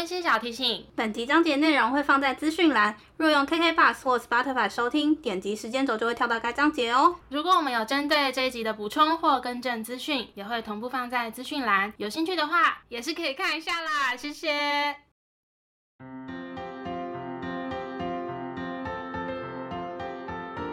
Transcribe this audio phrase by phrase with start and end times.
[0.00, 7.16] 温馨小提醒：本集章节内容会放在资讯栏，若用 KK Bus 或 Spotify 收听，点击时间轴就会跳到该章节哦。
[7.28, 11.92] 如果我们有针对这一集的补充或更正资讯，也会同步放在资讯栏。
[11.98, 14.16] 有兴趣的话，也是可以看一下啦。
[14.16, 14.96] 谢谢。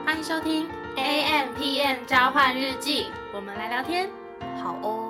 [0.05, 4.09] 欢迎收听 A M P N 召唤日记，我们来聊天。
[4.64, 5.06] 好哦。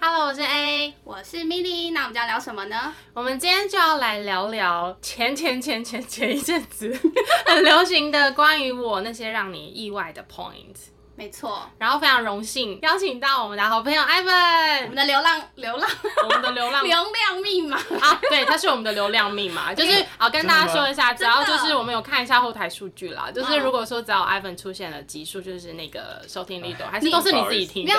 [0.00, 2.94] Hello，我是 A，我是 Milly，那我们要聊什么呢？
[3.12, 6.96] 我们今天就要来聊聊前前前前前一阵子
[7.46, 10.76] 很流行的关于我那些让你意外的 point。
[11.18, 15.90] 没错，然后非常荣幸邀请到我们的好朋友我 Ivan，我们的流浪流浪。
[16.22, 16.84] 我们的流浪。
[16.84, 27.92] 流量密码，啊，对，他是我们的流量密码， 就是好跟大家说一下，只要就是我们有看一下后台数据啦，就是如果说只要 Ivan 出现了集数，就是那个收听率都还是都是你自己听的。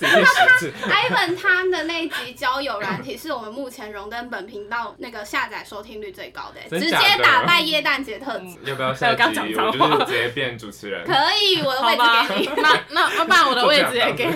[0.00, 8.56] Ivan 他的那一集交友软体是我们目前荣登本频道那个下载收听率最高的，直接打败耶诞节特辑。
[8.64, 9.54] 要不要下我刚讲集？
[9.54, 11.04] 脏我话就是直接变主持人。
[11.04, 14.32] 可以，我的位好吧置给你。，那那要不然我的位置也给你。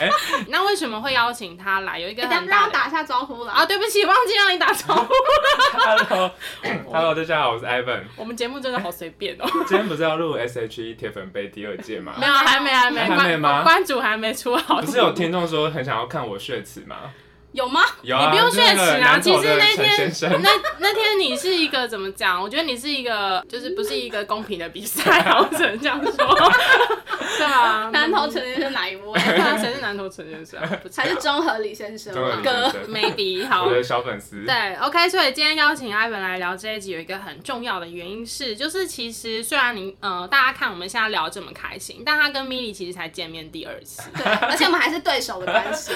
[0.00, 0.08] 哎，
[0.48, 1.98] 那为什么会邀请他来？
[1.98, 5.12] 有一个等很大的让我打一下招呼了啊，对不起，忘记让你打招呼。
[5.78, 8.02] Hello，Hello， 大家好，我是 Ivan。
[8.16, 9.44] 我们节目真的好随便哦。
[9.66, 12.26] 今天不是要录 SHE 铁粉杯第二届吗没？
[12.26, 14.80] 有，还没，还没，还没吗关关主还没出好。
[14.80, 16.96] 不是有听众说很想要看我血池吗？
[17.52, 17.82] 有吗？
[18.02, 22.40] 有啊，你不用就是那个血池啊，其实那天那那天你是一个怎么讲？
[22.42, 25.22] 我觉得你是一个就是不是一个公平的比赛
[25.56, 26.12] 只能这样说。
[27.38, 29.18] 对啊，南投陈先生哪一位？
[29.58, 30.68] 谁是南投陈先生啊？
[30.82, 33.72] 不还是中和李先生哥？maybe 好我。
[33.72, 34.44] 的小粉丝。
[34.44, 45.92] 对，OK，所以今天邀请 Ivan 来聊这一集，有一个很重要的原因是，就是其实虽然您呃大家看我们现在聊这么开心，但他跟 Milly 其实才见面第二次，对，而且我们还是对手的关系。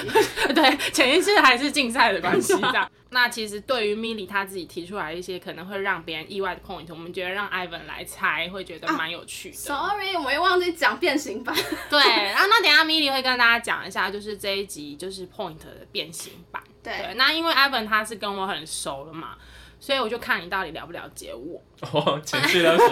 [0.53, 2.89] 对，前一次还是竞赛的关系 这样。
[3.09, 9.55] 那其实对于 Milly 他自己提出来一些可能会让别人意外的 point，我们觉得让 Ivan 来猜会觉得蛮有趣的。
[9.55, 11.55] Sorry，我们又忘记讲变形版。
[11.89, 16.61] 对，然后那等下 Milly 会跟大家讲一下，就是这一集就是 point 的变形版。
[16.83, 19.37] 对，对，那因为 Ivan 他是跟我很熟了嘛，
[19.79, 21.61] 所以我就看你到底了不了解我。
[21.91, 22.87] 哦，情绪勒索，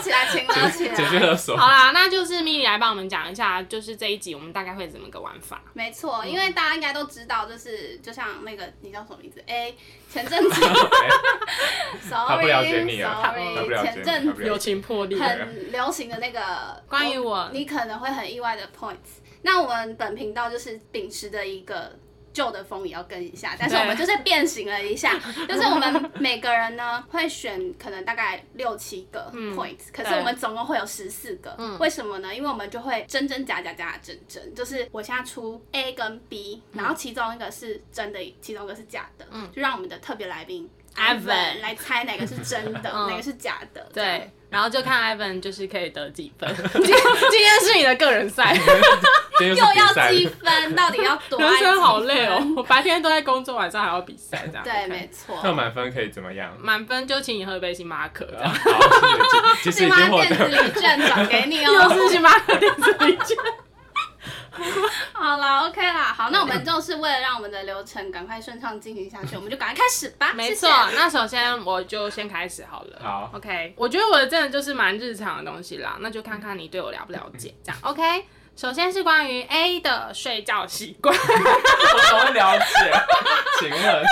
[0.00, 1.18] 起来，请了起情绪。
[1.18, 1.54] 勒索。
[1.56, 5.62] 好啦，那就是 Milly 来帮我们讲一下，就是这一集我们大概会怎么个玩法。
[5.74, 9.76] 没错，因为大家应该都知道，就是就像那个你叫什么名字？A
[10.10, 10.60] 前阵子
[12.08, 19.20] 他，Sorry，不了解你啊他不 Sorry，前阵友情破裂，很流行的那个关于我你可能会很意外的 points。
[19.42, 21.98] 那我们本频道就是秉持的一个
[22.32, 31.54] 旧的风也要跟一下， 但是我们就是变形了一下，就是我们每个人呢会选可能大概六七个嗯 points，、可是我们总共会有十四个。
[31.58, 31.78] 嗯。
[31.78, 32.34] 为什么呢？
[32.34, 39.50] 因为我们就会真真假假假假真真，就是我现在出 A 跟 B，然后其中一个是真的，其中一个是假的，嗯。
[39.52, 43.86] 就让我们的特别来宾 Ivan 来猜哪个是真的，嗯哪个是假的。
[43.92, 46.48] 对，然后就看 Evan 就是可以得几分。
[46.72, 46.96] 今天
[47.30, 48.54] 今天是你的个人赛，
[49.40, 52.40] 又要积分，到底要多爱 人生好累哦。
[52.56, 54.62] 我白天都在工作，晚上还要比赛，这样。
[54.62, 55.38] 对，没错。
[55.42, 56.54] 那满分可以怎么样？
[56.60, 58.26] 满分就请你喝一杯星巴克，
[59.70, 60.48] 星巴已经获电子得。
[60.48, 61.88] 礼券转给你又哦。
[61.96, 63.36] 是星巴克电子礼券。
[65.12, 70.32] 好啦，OK 啦，好，那我们就是为了让我们的流程赶快顺畅进行下去，我们就赶快开始吧。
[70.36, 73.00] 没错那首先我就先开始好了。
[73.02, 78.24] 好，OK，我觉得我的真的就是蛮日常的东西啦，那就看看你对我了不了解，这样 OK。
[78.54, 82.92] 首先是关于 A 的睡觉习惯， 我怎么了解？
[83.58, 84.04] 请问，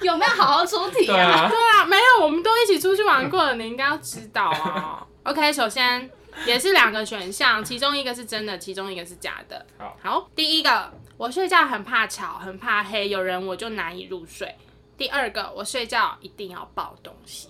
[0.00, 5.06] 有没有好好出题对啊，对啊，没有，我们都一起出去玩过了，你应该要知道啊。
[5.24, 6.10] OK，首先
[6.46, 9.64] 也是两个选项，其中一个是真的，其中一个是假的。
[9.78, 14.54] 好，好，第一个，我睡觉很怕吵，很怕黑，有人我就难以入睡。
[14.96, 17.48] 第二个，我睡觉一定要抱东西。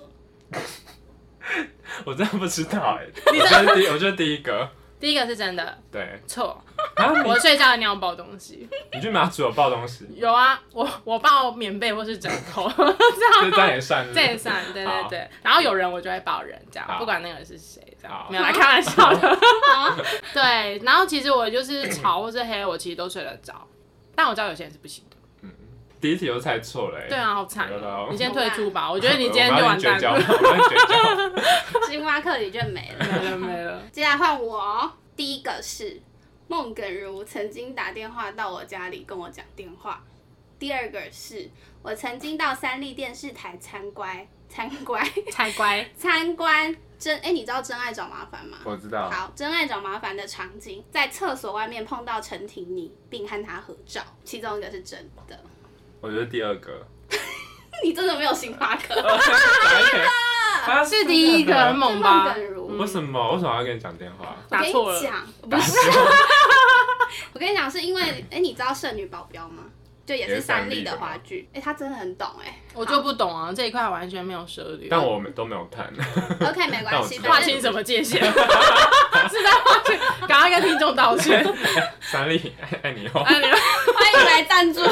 [2.07, 3.07] 我真的不知道 哎。
[3.27, 4.69] 我觉得第，我觉得第一个，
[5.01, 6.63] 第一个是真的，对错，
[6.95, 8.69] 啊，我睡觉一定要抱东西。
[8.93, 15.29] 你去马祖有抱东西，有啊，我我抱棉被或是枕头，这 这样这样也算是，这也算，对对对。
[15.43, 17.83] 然后有人我就会抱人，这样不管那个人是谁，
[18.31, 19.39] 没有来开玩笑的。
[19.75, 19.97] 好，
[20.35, 23.67] 对，然后其实我就是潮或是黑，我其实都睡得着，
[24.15, 25.17] 但我知道有些人是不行的。
[25.43, 25.51] 嗯
[26.01, 27.07] 第一题就猜错了哎。
[27.09, 27.71] 对啊，好惨
[28.11, 30.21] 你先退出吧，我觉得你今天就完蛋了。
[31.89, 33.07] 星巴克礼券没了。
[33.07, 33.81] 没了没了。
[33.93, 36.01] 接下来换我哦，第一个是
[36.49, 40.03] 孟耿如曾经打电话到我家里跟我讲电话。
[40.59, 41.49] 第二个是
[41.83, 48.59] 我曾经到三立电视台参观参观参观，参观真哎、你知道真爱找麻烦吗？
[48.63, 55.37] 我知道，好，真爱找麻烦的场景，在厕所外面碰到陈婷妮，并和她合照，其中一个是真的。
[56.01, 56.87] 我觉得第二个。
[57.83, 58.95] 你真的没有星巴克？
[60.65, 62.35] 他是第一个很猛吧孟？
[62.35, 63.33] 耿如，为什么？
[63.33, 64.37] 为什么要跟你讲电话？
[64.49, 65.01] 打错了，
[65.51, 65.73] 不 是，
[67.33, 69.65] 我跟你讲，是因为，哎、你知道《剩女保镖》吗？
[70.13, 74.89] 就也是三立的话剧，哎、他真的很懂哎、我就不懂啊，这一块完全没有涉猎。
[74.91, 75.91] 但我们都没有看。
[75.99, 76.05] 哎，
[76.51, 78.21] OK，没关系，划清什么界限？
[78.23, 79.99] 是在划清，
[80.29, 81.43] 赶快跟听众道歉。
[82.01, 83.23] 三立爱爱你哦。
[83.23, 84.83] 爱，你们欢迎来赞助。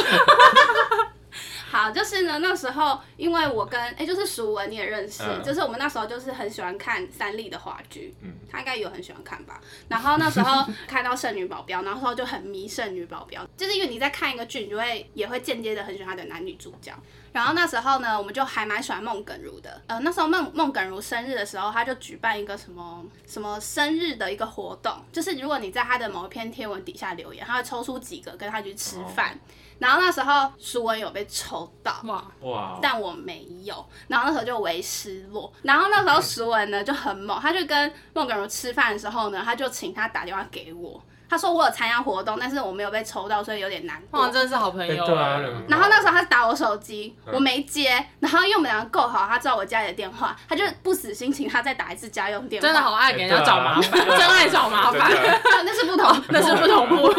[1.70, 9.60] 好，就是呢，那时候因为我跟哎、就是淑文你也认识，嗯就是我们那时候就是很喜欢看三立的话剧，嗯他应该有很喜欢看吧。
[9.86, 16.92] 然后那时候看到《剩女保镖》，然后那时候就很迷《剩女保镖》，就是因为你在看一个剧，你就会也会间接的很喜欢他的男女主角。
[17.32, 19.80] 然后那时候呢，我们就还蛮喜欢孟耿如的。
[19.86, 29.38] 呃，那时候孟孟耿如生日的时候，他就举办一个什么什么生日的一个活动，就是如果你在他的某一篇贴文底下留言，他会抽出几个跟他去吃饭。
[29.80, 33.74] 然后那时候舒文有被抽到，哇，哇，但我没有，
[34.08, 35.52] 然后那时候就为失落。
[35.62, 44.20] 然后那时候舒文呢就很猛，他就跟孟耿如吃饭的时候呢，他就请他打电话给我，他说我有参加活动，但是我没有被抽到，所以有点难过。
[44.20, 45.06] 哇，真的是好朋友。
[45.06, 47.32] 对啊，然后那时候他打我手机，嗯。
[47.34, 52.68] 我没接，然后因为我们两个够好，他知道我家里的电话，他就不死心请他再打一次家用电话。
[52.68, 55.10] 真的好爱给人家找麻烦， 真爱找麻烦，
[55.64, 57.10] 那是不同， 那是不同步。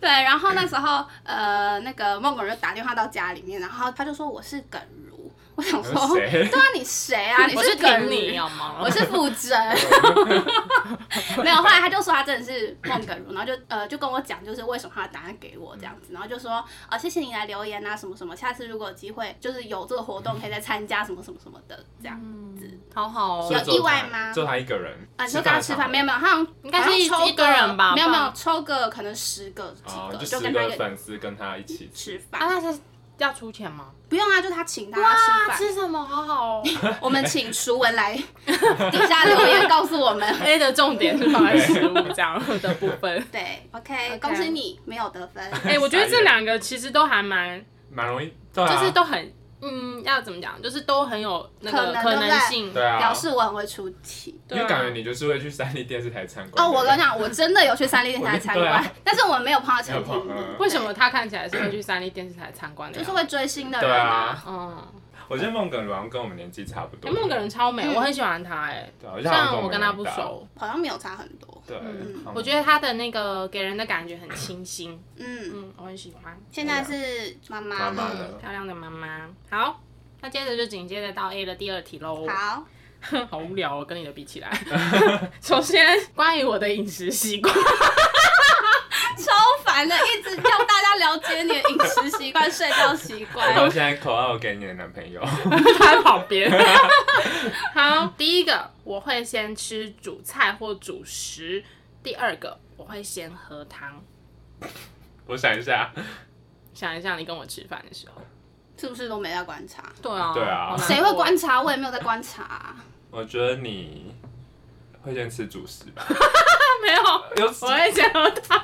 [0.00, 5.07] 对，然后那时候呃，那个孟耿就打电话到家里面，然后他就说我是耿如，
[5.58, 7.46] 我想说，谁对啊，你谁啊？
[7.50, 8.76] 你我是耿如挺你好吗？
[8.80, 9.50] 我是傅真，
[11.42, 11.56] 没有。
[11.56, 22.20] 后来他就说他真的是孟耿如，然后就呃就跟我讲，就是为什么他的答案给我这样子，然后就说啊、谢谢你来留言啊什么什么，下次如果有机会就是有这个活动可以再参加什么什么什么的这样
[22.56, 22.70] 子。
[22.94, 24.92] 好好哦有有意外他吗就他一个人。
[25.16, 32.12] 啊，你说跟他吃饭没有没有，他好像应该是一一个人吧没有没有抽个可能十个几哦，个，就十个跟他一个粉丝跟他一起吃。
[32.12, 32.40] 吃饭。
[32.40, 32.78] 啊，那是
[33.18, 33.86] 要出钱吗？
[34.08, 35.58] 不用啊，就他请大家吃哇，饭。
[35.58, 36.02] 吃什么？
[36.04, 36.62] 好好哦。
[37.02, 38.14] 我们请熟文来
[38.46, 40.28] 底下留言告诉我们。
[40.40, 43.22] A 的重点是放在食物这样的部分。
[43.30, 45.44] 对，OK，恭喜你没有得分。
[45.64, 52.72] 哎、我觉得这两个其实都还蛮，蛮容易，对啊，就是都很，嗯，要怎么讲，就是都很有那个可可能性。
[52.72, 54.38] 对啊，表示我很会出题。
[54.50, 56.64] 因为感觉你就是会去三立电视台参观。
[56.64, 62.98] 哦，我跟你讲，我真的有去三立电视台参观，啊但是我们没有碰到陈没有碰婷嗯为什么他看起来是会去三立电视台参观的？
[62.98, 64.88] 就是会追星的对人啊，嗯，
[65.28, 67.08] 我觉得孟耿如好像跟我们年纪差不多。
[67.08, 70.22] 哎，孟耿人超美，嗯我很喜欢她哎，好像然我跟他们一样大。
[70.22, 71.62] 不熟，好像没有差很多。
[71.66, 77.90] 对，嗯我觉得她的那个给人的感觉很清新，嗯，嗯，我很喜欢，现在是妈妈
[78.40, 79.28] 漂亮的妈妈。
[79.50, 79.80] 好，
[80.22, 82.26] 那接着就紧接着到 A 的第二题喽。
[82.26, 82.64] 好，
[83.30, 84.50] 好无聊哦，跟你的比起来。
[85.42, 87.54] 首先，关于我的饮食习惯，
[89.18, 89.32] 超
[89.78, 93.54] 烦的，一直叫大家了解你的饮食习惯、睡觉习然惯。
[93.62, 95.20] 我现在口号给你的男朋友，
[95.78, 96.50] 他在旁边。
[97.74, 101.62] 好，第一个我会先吃主菜或主食，
[102.02, 104.02] 第二个我会先喝汤。
[105.26, 105.92] 我想一下，
[106.74, 108.20] 想一下，你跟我吃饭的时候，
[108.76, 109.84] 是不是都没在观察？
[110.02, 111.36] 对啊，对啊谁会观？
[111.36, 111.62] 察？
[111.62, 112.76] 我也没有在观察啊。
[113.10, 114.12] 我觉得你
[115.02, 116.04] 会先吃主食吧。
[116.82, 118.60] 没有，有我会先喝汤。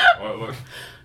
[0.22, 0.54] 我我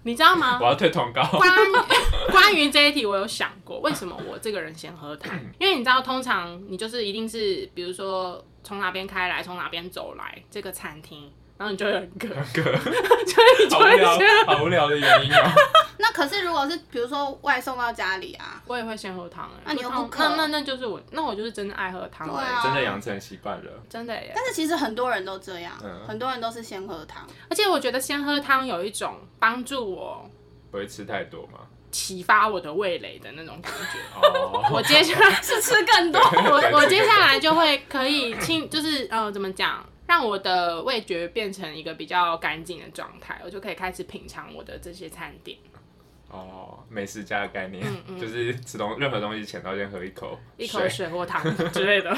[0.04, 0.66] 你知道吗我？
[0.66, 1.24] 要退通告。
[1.24, 1.50] 关
[2.32, 5.40] 关于这一题，我有想过，为什么我这个人先喝汤？
[5.60, 14.18] 因为你知道，通常你就是一定是，比如说从哪边开来，从哪边走来这个餐厅，然后你就会有一个，个所以你就好无聊
[14.48, 15.54] 好无聊的原因啊。
[16.00, 23.72] 那可是如果是比如说外送到家里啊，我也会先喝汤哎、那你又不渴那那那就是我，那我就是真的爱喝汤的、对啊真的养成习惯了。
[23.90, 24.34] 真的耶。
[24.36, 27.26] 但是其实很多人都这样，嗯很多人都是先喝汤。
[27.50, 30.30] 而且我觉得先喝汤有一种帮助我
[30.72, 31.60] 不会吃太多吗？
[31.92, 34.00] 启发我的味蕾的那种感觉。
[34.28, 36.20] 哦，我接下来是吃更多。
[36.50, 45.58] 我我接下来就会可以清，就是呃，怎么讲，让我的味觉变成一个比较干净的状态，我就可以开始品尝我的这些餐点，
[46.34, 51.40] 哦，美食家的概念嗯嗯就是吃东任何东西前都先喝一口一口水或汤
[51.72, 52.10] 之类的。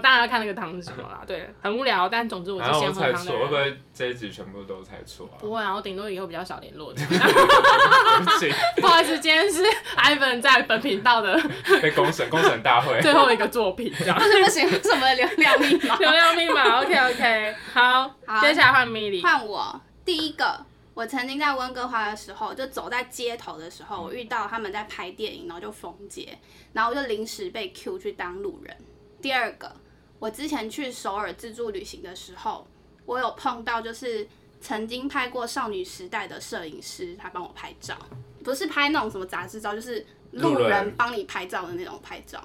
[0.00, 3.54] 当然要看那个汤是什么啦，对，很无聊，但总之我是然后我先喝汤的猜错，会不。
[3.54, 5.38] 会这一集全部都猜错啊？
[5.38, 6.92] 不会啊，我顶多以后比较少联络
[8.80, 9.62] 不好意思，今天是
[9.96, 11.40] Ivan 在本频道的
[11.80, 13.00] 被公审公审大会。
[13.00, 14.18] 最后一个作品，这样。
[14.18, 15.96] 不行不行，什么流量密码？
[15.96, 19.22] 流量密码，OK OK，好，好接下来换 Milly。
[19.22, 26.36] 换我第一个，我曾经在温哥华的时候，就走在街头的时候，我遇到他们在拍电影，然后就封街，
[26.72, 28.76] 然后我就临时被 Q 去当路人。
[29.22, 29.74] 第二个，
[30.18, 32.66] 我之前去首尔自助旅行的时候，
[33.06, 34.26] 我有碰到就是
[34.60, 37.96] 曾经拍过少女时代的摄影师，他帮我拍照，
[38.44, 42.42] 不是拍那种什么杂志照，就是路路人人帮你拍照的那种拍照。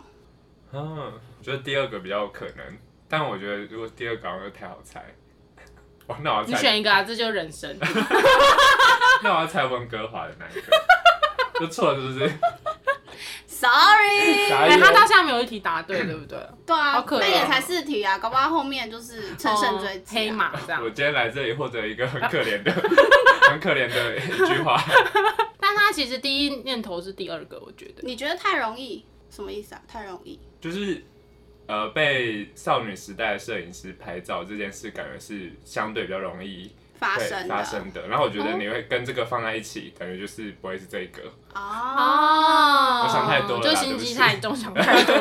[0.72, 5.04] 嗯，我觉得第二个比较有可能，但我觉得如果第二个好像又太好猜，
[6.08, 7.76] 哇，那我要你猜，选一个啊，这就是人生。
[9.24, 10.72] 那我要猜温哥华的那一个，
[11.60, 12.32] 就错了是不是
[13.48, 16.38] ？Sorry， 哎、傻眼他到现在没有一题答对，对不对？
[16.68, 20.32] 对啊好，可怜那也才四题啊，搞不好后面就是乘胜追击、啊哦黑。
[20.32, 20.90] 马这样我。
[20.90, 22.72] 今天来这里获得一个很可怜的、
[23.50, 24.80] 很可怜的一句话，
[25.60, 28.04] 但他其实第一念头是第二个，我觉得。
[28.04, 29.06] 你觉得太容易？
[29.32, 29.82] 什么意思啊？
[29.88, 30.40] 太容易？
[30.62, 31.04] 就是
[31.68, 38.08] 呃被少女时代的摄影师拍照这件事，感觉是相对比较容易会发生的发生的。
[38.08, 41.24] 然后我觉得哦你会跟这个放在一起，感觉就是不会是这个。
[41.54, 41.62] 哦。
[41.62, 45.14] 哦我想太多了就心机太重，想太多。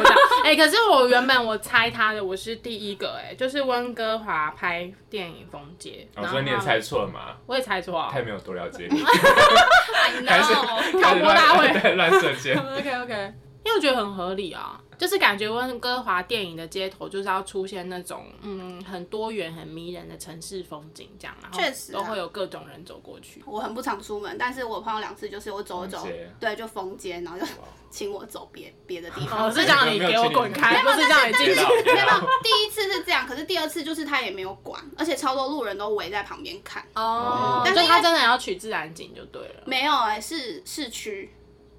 [0.45, 7.37] 哎、可是我原本我猜他的，我是第一个、哎，就是温哥华拍电影《风街》哦，然后所以你也猜错了嘛？
[7.47, 8.11] 我也猜错啊。
[8.11, 9.03] 太没有多了解你
[10.29, 10.99] 还是 know。
[10.99, 12.57] 挑拨大会 对乱射箭。
[12.61, 13.33] OK OK，
[13.65, 23.43] 因为我觉得很合理啊，就是感觉温哥华电影的街头就是要出现那种嗯很多元、很迷人的城市风景，这样，然后确实啊都会有各种人走过去。
[23.47, 26.07] 我很不常出门，但是我朋友两次，就是我走一走
[26.39, 27.47] 对，就封街，然后就
[27.91, 29.47] 请我走别别的地方。
[29.47, 31.55] 哦，是叫你给我滚开，不是叫你进去。
[31.55, 36.85] 别闹别闹第一次是这样，可是第二次就是他也没有管，而且超多路人都围在旁边看。
[36.95, 39.63] 哦，但就是他真的要取自然景就对了。
[39.65, 41.33] 没有哎、是市区，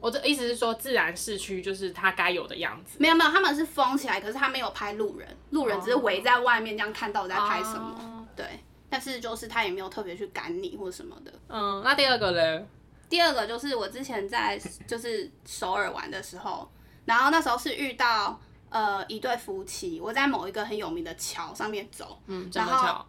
[0.06, 2.98] 我的意思是说，自然市区就是它该有的样子。
[3.00, 8.46] 没有没有，他们是封起来，可是他没有拍路人，路人只是围在外面这样看到我在拍什么，哦对。
[8.88, 11.34] 但是就是他也没有特别去赶你或什么的。
[11.50, 12.68] 嗯，那第二个嘞？
[13.10, 16.70] 第二个就是我之前在就是首尔玩的时候，
[17.06, 23.04] 然后那时候是遇到呃一对夫妻，我在某一个很有名的桥上面走，嗯，然后？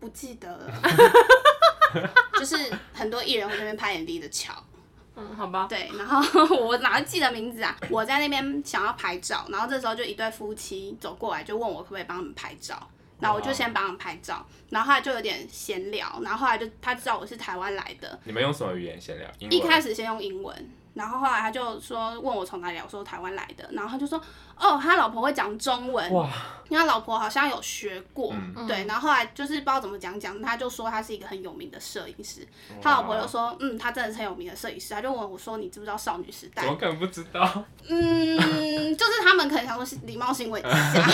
[0.00, 0.82] 不记得了，
[2.38, 2.56] 就是
[2.92, 4.52] 很多艺人会在那边拍 MV 的桥，
[5.16, 5.66] 嗯，好吧。
[5.68, 6.20] 对，然后
[6.56, 7.76] 我哪会记得名字啊？
[7.90, 12.90] 我在那边想要拍照，然后这时候就一对夫妻走过来，就问我可不可以帮他们拍照。
[13.20, 19.30] 然后我就先帮他们拍照，然后后来就有点闲聊，然后后来就他知道我是台湾来的，你们用什么语言闲聊？
[19.38, 24.20] 英文一开始先用英文，然后后来他就说问我从哪里来，我说台湾来的，然后他就说
[24.56, 26.28] 哦，他老婆会讲中文，哇，
[26.68, 32.46] 因为他老婆好像有学过，嗯对，然后后来就是不知道怎么讲讲，他就说他是一个很有名的摄影师，
[32.80, 36.70] 他老婆就说嗯，他真的是很有名的摄影师，他就问我说你知不知道少女时代怎？
[36.70, 37.64] 么可能不知道？
[37.88, 41.04] 嗯，就是他们可能想说礼貌性问一下，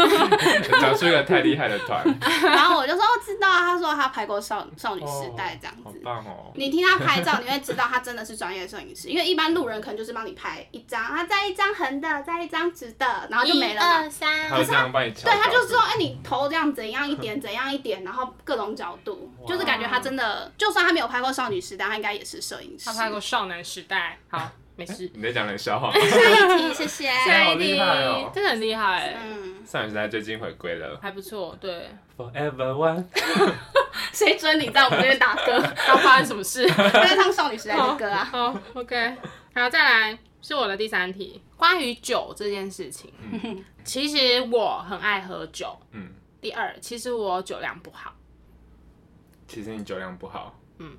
[0.80, 2.02] 讲出一个太厉害的团，
[2.42, 6.00] 然后我就说我知道啊，他说他拍过少少女时代这样好子。
[6.02, 6.52] 棒哦！
[6.54, 14.08] 你听他拍照，你会知道他真的是专业摄影师，因为一般路人可能就是帮你拍一张，啊，再一张横的，再一张直的，然后就没了嘛。
[14.08, 22.86] 三他会这样帮你调对，他就是说，哎、你头这样怎样一点，怎样一点，然后各种角度，就是感觉他真的，就算他没有拍过少女时代，他应该也是摄影师。
[22.86, 24.18] 他拍过《少男时代》。
[24.38, 25.10] 好，没事。
[25.14, 25.90] 你在讲冷笑话。
[25.92, 27.06] 下一题，谢谢。
[27.24, 31.56] 下一题哦真的很厉害，嗯，少女时代最近回归了还不错。
[31.60, 33.04] 对，，Forever One。
[34.12, 35.58] 谁准你在我们这边打歌？
[35.86, 36.66] 刚发生什么事？
[36.68, 38.24] 他在唱少女时代的歌啊。
[38.24, 39.16] 好，OK，
[39.54, 43.12] 好，再来是我的第三题，关于酒这件事情。
[43.84, 45.76] 其实我很爱喝酒。
[45.92, 48.14] 嗯，第二，其实我酒量不好。
[49.48, 50.96] 其实你酒量不好，嗯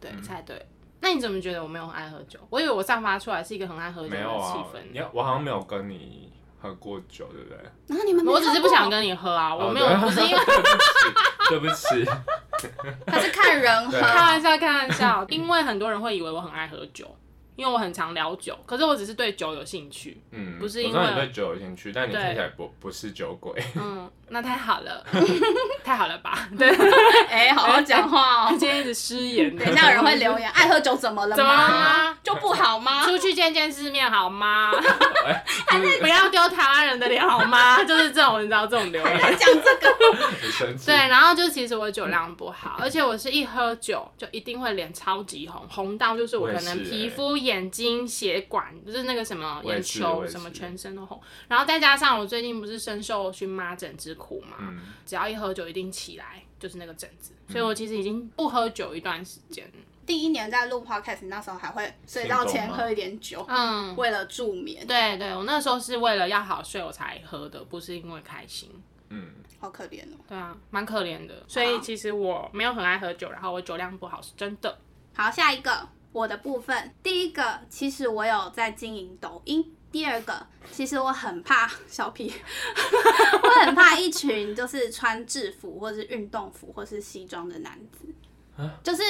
[0.00, 0.66] 对，猜对。
[1.00, 2.38] 那你怎么觉得我没有很爱喝酒？
[2.50, 4.78] 我以为我散发出来是一个很爱喝酒的没有啊气？
[4.92, 5.06] 你氛。
[5.12, 6.30] 我好像没有跟你
[6.60, 7.58] 喝过酒，对不对？
[7.86, 10.38] 然后你们我只是不想，跟你喝啊，我哦没有，对不是因为
[11.48, 12.04] 对不起，
[13.06, 13.98] 他是看人喝。
[13.98, 17.06] 开玩笑，开玩笑，因为很多人会以为我很爱喝酒，
[17.56, 20.20] 因为我很常聊酒，可是我只是对酒有兴趣。
[20.30, 23.52] 嗯，不是因为我知道你对酒有兴趣，但你对听起来不不是酒鬼。
[23.74, 25.04] 嗯，那太好了，
[25.84, 26.48] 太好了吧？
[26.56, 26.68] 对，
[27.28, 28.48] 哎、好好讲话哦。
[28.50, 29.54] 今天一直失言。
[29.58, 32.16] 等一下有人会留言，爱喝酒怎么了怎么了吗？
[32.22, 33.04] 就不好吗？
[33.04, 34.70] 出去见见世面好吗？
[36.00, 37.82] 不要丢台湾人的脸好吗？
[37.84, 39.18] 就是这种，你知道这种留言。
[39.20, 40.76] 讲这个。
[40.86, 51.20] 对，然后就其实我酒量不好，而且我是一喝酒就一定会脸超级红，红到就是我可能皮肤、眼睛、血管，就是那个什么眼球什么全身都红。
[51.48, 59.72] 然后再加上我最近不是深受荨麻疹之苦嘛，嗯，只要一喝酒一定起来就是那个疹子，所以我其实已经不喝酒一段时间了。
[60.06, 68.70] 第一年在录 podcast，那时候还会睡觉前喝一点酒，嗯，为了助眠，对对，我那时候是为了要好睡我才喝的，不是因为开心。
[69.08, 70.16] 嗯，好可怜哦。
[70.28, 71.44] 对啊，蛮可怜的。
[71.48, 74.78] 所以其实我没有很爱喝酒，然后我酒量不好是真的。
[75.14, 79.74] 好，下一个我的部分，第一个其实我有在经营抖音。
[79.92, 82.32] 第二个，其实我很怕小屁，
[83.42, 88.06] 我很怕一群就是穿制服或是运动服或是西装的男子。
[88.82, 89.02] 就是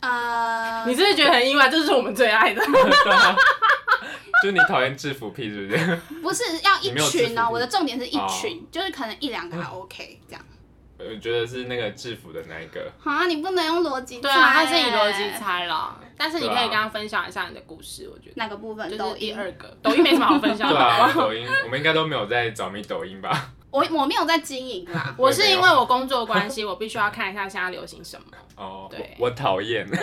[0.00, 1.68] 呃，你是不是觉得很意外？
[1.68, 2.62] 这是我们最爱的。
[4.42, 5.96] 就你讨厌制服癖是不是？
[6.22, 10.44] 不是要一群哦，我的重点是一哦群，就是可能一两个还 OK 这样。
[10.98, 15.98] 我觉得是那个制服的那一个，啊，你不能用逻辑对啊，他是以逻辑欸猜了。
[16.16, 18.88] 但是你可以跟他分享一下你的故事，我觉得哪个部分？
[18.90, 19.36] 就是第抖音。
[19.36, 20.74] 二个，抖音没什么好分享的。
[20.74, 23.50] 对啊，抖音我们应该都没有在找咪抖音吧？
[23.70, 25.14] 我我没有在经营啦。
[25.18, 28.26] 我是因为我工作关系， 我必须要看一下现在流行什么。
[28.56, 29.86] 哦，对我我讨厌。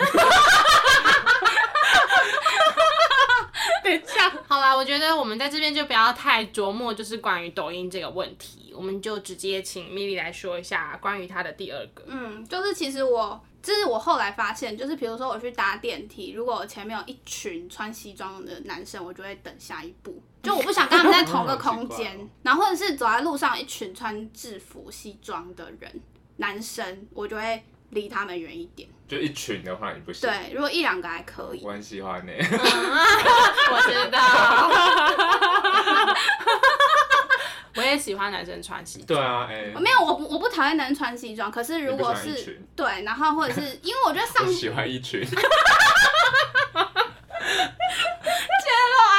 [3.86, 12.02] 等一下，好啦，我觉得我们在这边就不要太琢磨，就是关于抖音这个问题，我们就直接请米莉来说一下关于她的第二个。
[12.08, 22.28] 嗯，就是其实我，这是我后来发现，就是比如说我去搭电梯，如果我前面有一群穿西装的男生，我就会等下一步，就我不想跟他们在同个空间哦。
[22.42, 26.00] 然后或者是走在路上，一群穿制服西装的人，
[26.38, 28.88] 男生，我就会离他们远一点。
[29.08, 31.60] 就一群的话你不行，对，如果一两个还可以。
[31.64, 32.32] 我很喜欢呢。
[32.38, 34.18] 我知道，
[37.76, 39.06] 我也喜欢男生穿西装。
[39.06, 45.24] 对啊，哎，没有，我不我不讨厌男生穿西装，可是如果是对，然后或者是因为我觉得上我喜欢一群。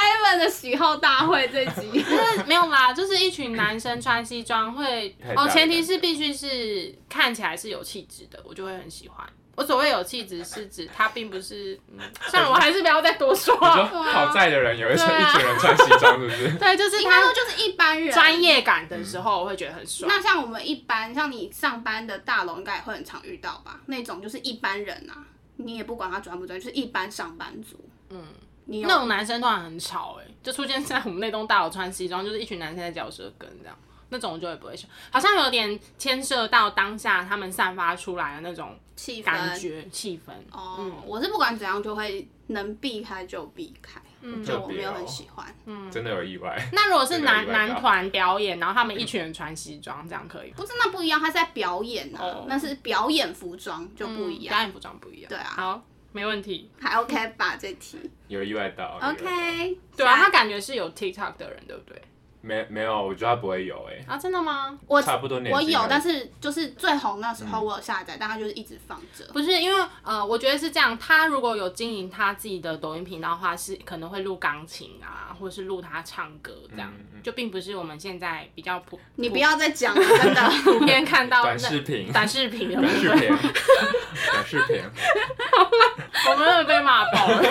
[0.07, 9.25] Ivan 的喜好大会这集，就是没有啦，就是一群男生穿西装会 哦，前提是必须是看起来是有气质的，我就会很喜欢。
[9.57, 11.99] 我所谓有气质是指他并不是，嗯，
[12.29, 14.13] 算了，我还是不要再多说你说了。
[14.13, 16.51] 讨债的人有一群对啊一群人穿西装，是不是？
[16.61, 18.27] 对，就是应该说就是一般人专。
[18.39, 20.07] 业感的时候，我会觉得很爽。
[20.07, 23.79] 那像我们一般，像你上班的大楼，应该也会很常遇到吧？
[23.87, 27.89] 那种就是一般人啊，你也不管他专不专业，就是一般上班族。
[28.11, 28.23] 嗯，
[28.65, 33.75] 你那种男生突然很吵、哎，就出现在我们那栋大楼穿西装，就是一群男生在嚼舌根这样，
[34.09, 40.31] 那种我就会不会喜欢，好像有点牵涉到当下他们散发出来的那种气氛感觉气氛。
[40.51, 45.45] 哦、嗯我是不管怎样就会能避开就避开，嗯就我没有很喜欢。
[45.65, 46.57] 嗯真的有意外。
[46.71, 50.55] 那如果是这个男意外到男团表演，然后他们一群人穿西装，这样可以吗？
[50.57, 55.29] 不是那不一样，他是在表演啊，哦那是表演服装就不一样，表演服装不一样。
[55.29, 56.71] 对啊好，没问题。
[56.79, 57.57] 还 OK 吧？
[57.57, 58.93] 这题有意外到。
[58.93, 62.01] 有意外到 OK，对啊，他感觉是有 TikTok 的人，对不对？
[62.47, 64.77] 没没有，我觉得他不会有哎，啊，真的吗？
[64.87, 69.25] 我差不多年我有，但是就是最红那时候嗯我有下载，但他就是一直放着。
[69.33, 70.97] 不是，因为呃，我觉得是这样。
[70.97, 80.49] 他如果有经营他自己的抖音频道的话，是可能会录钢琴啊，或者是录他唱歌这样，嗯嗯就并不是我们现在比较普你不要再讲了，真的。
[80.63, 84.81] 普遍看到短那视频，短视频短视频，短视频。
[86.29, 87.41] 我们有被骂爆了。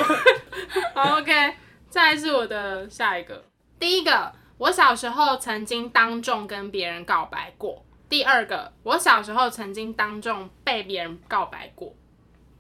[0.95, 1.55] 好，OK，
[1.89, 3.45] 再来是我的下一个，
[3.79, 7.85] 第一个，我小时候曾经当众跟别人告白过。
[8.09, 11.93] 第二个，我小时候曾经当众被别人告白过，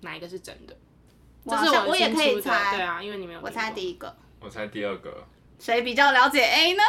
[0.01, 0.77] 哪一个是真的？
[1.49, 3.49] 这是我也可以猜对啊，因为你没有我。
[3.49, 5.25] 猜第一个，我猜第二个，
[5.59, 6.83] 谁比较了解 A 呢？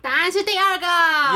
[0.00, 0.86] 答案是第二个。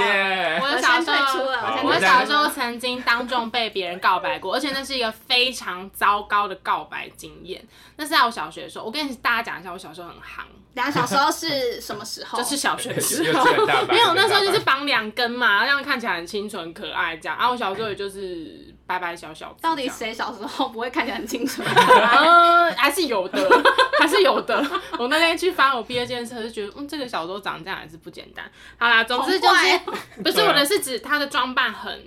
[0.05, 7.63] 耶我我小时候出了，我小时候曾经当众被别人告白过， 而且那是一个非常糟糕的告白经验。
[7.97, 10.45] 那是在我小学的时候，我跟大家讲一下，我小时候很夯，
[10.75, 12.39] 等一下小时候是什么时候？
[12.39, 17.37] 就是小学的时候 稚园大，班没有那时候就是绑两根嘛，这样看起来很清纯可爱这样。
[17.37, 19.89] 然后我小时候也就是白白小小，到底？
[19.89, 21.63] 谁小时候不会看起来很清楚？
[21.63, 23.63] 嗯， 还是有的，
[23.99, 24.63] 还是有的。
[24.99, 28.45] 我那天去翻我毕业建设，就觉得嗯，这个小时候长这样还是不简单。
[28.79, 29.79] 好啦，总之就是
[30.23, 32.05] 不是我的是指他的装扮很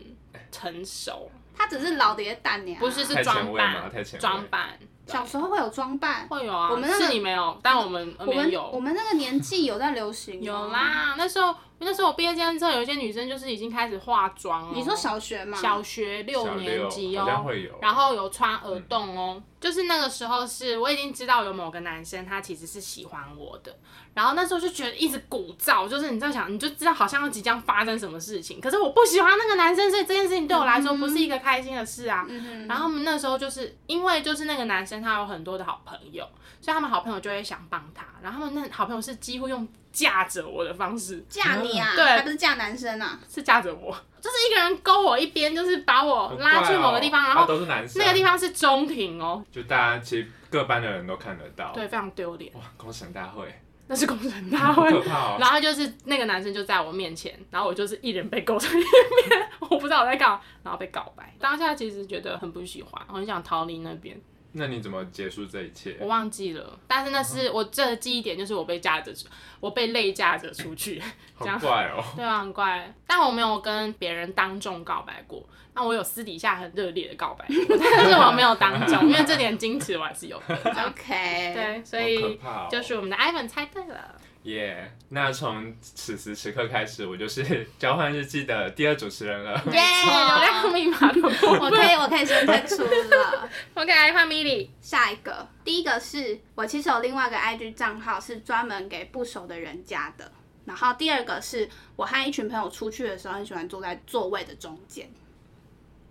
[0.51, 4.77] 成熟，他只是老爹蛋娘，不是是装扮装扮。
[5.07, 6.27] 小时候会有装扮。
[6.27, 10.69] 会有啊，我们那个是你没有，但我们我们有我们那个年纪有在流行，有。
[10.69, 11.13] 啦。
[11.15, 14.71] 那时候那时候我毕业见之后，有一些女生就是已经开始化妆哦。
[14.73, 15.57] 你说小学吗？
[15.57, 23.75] 小学六年级哦，好像会有然后有穿耳洞哦，就是那个时候是我已经知道有某个男生他其实是喜欢我的，
[24.13, 32.25] 然后那时候就觉得一直鼓噪，就是你在想你就知道好像要即将发生什么事情，可是我不喜欢那个男生，所以这件事情对我来说不是一个开心的事啊。
[32.27, 36.23] 嗯，然后他们那时候就是因为就是那个男生他有很多的好朋友，
[36.61, 41.93] 所以他们好朋友就会想帮他，然后他们那好朋友是几乎用架着我的方式，架你啊？
[41.95, 43.17] 对还不是架男生啊？
[43.33, 51.71] 是架着我，就是一个人勾我一边，就是把我拉去某个地方，然啊后都是男生，那个地方是中庭哦，就大家其实各班的人都看得到。
[51.71, 53.47] 对，非常丢脸，哇，工程大会，
[53.87, 54.91] 那是工程大好会。
[54.91, 55.37] 可怕哦。
[55.39, 61.33] 然后就是那个男生就在我面前，然后我就是一人被勾在里面，我不知道我在干嘛，然后被告白。
[61.39, 64.19] 当下其实觉得很不喜欢，我很想逃离那边。
[64.57, 66.07] 那你怎么结束这一切我？
[66.07, 69.13] 忘记了，但是那是我这个记忆点，就是我被架着，
[69.59, 71.01] 我被累架着出去，
[71.39, 72.93] 这好样怪哦、对啊，很怪。
[73.05, 80.55] 但我没有跟别人当众告白过，那我有私底下很热烈的告白过，但是我没有当众，因为这点矜持我还是有的。
[80.55, 82.39] OK，，对，所以
[82.71, 84.15] 就是我们的 Ivan 猜对了。
[84.45, 89.51] 耶那从此时此刻开始，我就是 交换日记的第二主持人了。
[89.65, 93.49] 耶流量密码的部分我可以，我可以先退出了。
[93.73, 94.69] OK，换 Milly。
[94.81, 100.31] 下一个，第一个是我其实有另外一个 IG 账号是专门给不熟的人加的，
[100.65, 105.09] 然后第二个是我和一群朋友出去的时候，很喜欢坐在座位的中间，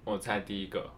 [0.04, 0.90] 我猜第一个，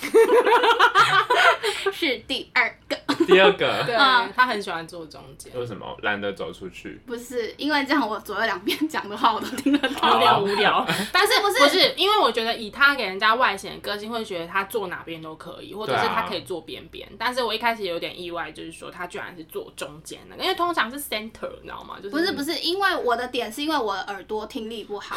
[1.92, 7.00] 是第二个，第二个 对，嗯他很喜欢坐中间，为什么懒得走出去？
[7.06, 10.18] 不是因为这样我左右两边讲的话我都听得有到。
[10.18, 10.86] 点无聊。
[11.12, 17.08] 但是不是不是，因为我觉得以他给人家外显的个性，会觉得他坐哪边都可以，或者是对啊他可以坐边边。
[17.18, 21.96] 但是我一开始有点意外，就是说他居然是坐中间的，因为通常是 center，你知道吗？
[22.02, 25.16] 就是不是不是，因为我的点是因为我的耳朵听力不好，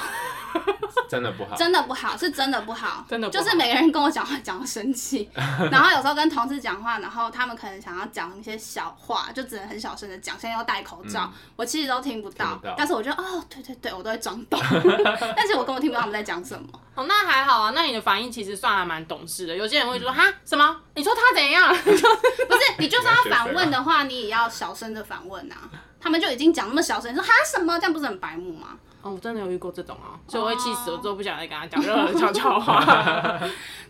[1.08, 1.56] 真的不好。
[1.56, 5.29] 真的不好，是真的不好，真的不好就是每个人跟我讲话讲到生气，
[5.71, 14.60] 然后有时候跟同事讲话，然后他们可能想要讲一些小话，就只能很小声的讲，现在要戴口罩，我其实都听不到，不到但是我就哦，对对对，我都会装懂，
[15.36, 16.67] 但是我根本听不到他们在讲什么。
[16.95, 19.55] 哦，那还好啊，那你的反应其实算还蛮懂事的。
[19.55, 20.77] 有些人会说哈什么？
[20.95, 21.69] 你说他怎样？
[21.75, 25.57] 不是，你就算要反问的话，你也要小声的反问啊。
[25.99, 28.69] 他们就已经讲那么小声，你说哈什么，这样不是很白目吗？
[29.01, 32.79] 哦，我真的有遇过这种啊，所以我会气死，我之后不想再跟他讲任何的悄悄话。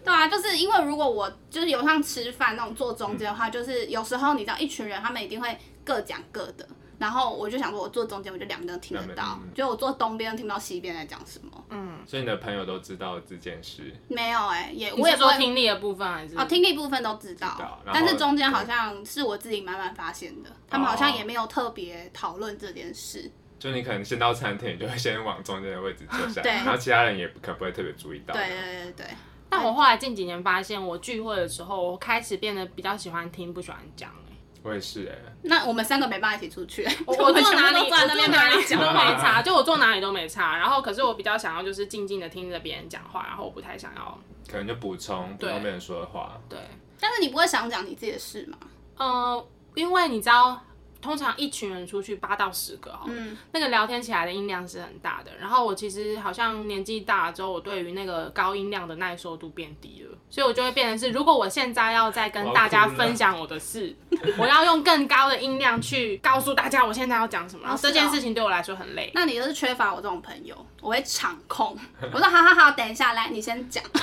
[0.04, 11.52] 对啊，就是因为如果我就是有像吃饭那种坐中间的话，就是有时候你知道一群人他们一定会各讲各的，然后我就想说我坐中间，我就两边都听得到就我坐东边听不到西边在讲什么。
[11.69, 16.36] 嗯所以你的朋友都知道这件事，没有哎、也我也不会是说听力的部分还是？
[16.38, 23.32] 哦，听力部分都知道，知道但是中间好像是我自己慢慢发现的，他们好像哦也没有特别讨论这件事。
[23.62, 28.34] 就你可能先到餐厅，你就会先往中间的位置坐下来，然后其他人也可能不会特别注意到。
[28.34, 29.06] 对对对对，
[29.47, 34.15] 但我后来近几年发现，我聚会的时候，我开始变得比较喜欢听，不喜欢讲、欸。
[34.63, 40.58] 我也是哎、那我们三个没办法一起出去， 我我坐哪里，我都坐在那边坐哪里都没差，就我坐哪里都没差。
[40.58, 44.19] 然后，可是我比较想要就是静静的听着别人讲话，然后我不太想要
[44.50, 46.39] 可能就补充补对充别人说的话。
[46.50, 46.58] 对，
[47.00, 48.58] 但是你不会想讲你自己的事吗？
[48.97, 50.63] 呃，因为你知道，
[51.02, 55.32] 通常一群人出去八到十个好了，嗯，那个聊天起来的音量是很大的。
[55.40, 63.96] 然后我其实好像年纪大了之后，我对于那个高音量的耐受度变低了，所以我就会变成是，如果我现在要再跟大家分享我的事，
[64.38, 69.12] 我要用更高的音量去告诉大家我现在要讲什么，然后这件事情对我来说很累。
[69.16, 71.78] 那你就是缺乏我这种朋友，我会场控。
[72.12, 73.82] 我说好好好，等一下来，你先讲。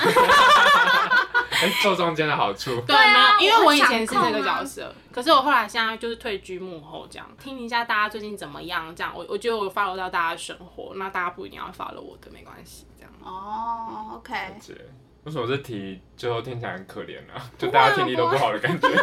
[1.61, 13.11] 哎、坐中间的好处，对，啊，因为我以前是这个角色，可是我后来现在就是退居幕后，这样听一下大家最近怎么样，这样我我觉得我 follow 到大家的生活，那大家不一定要 follow 我的，没关系，这样。
[13.21, 14.33] 哦，OK，
[14.65, 14.89] 是
[15.23, 17.51] 为什么这题最后听起来很可怜啊？
[17.57, 18.87] 就大家听力都不好的感觉。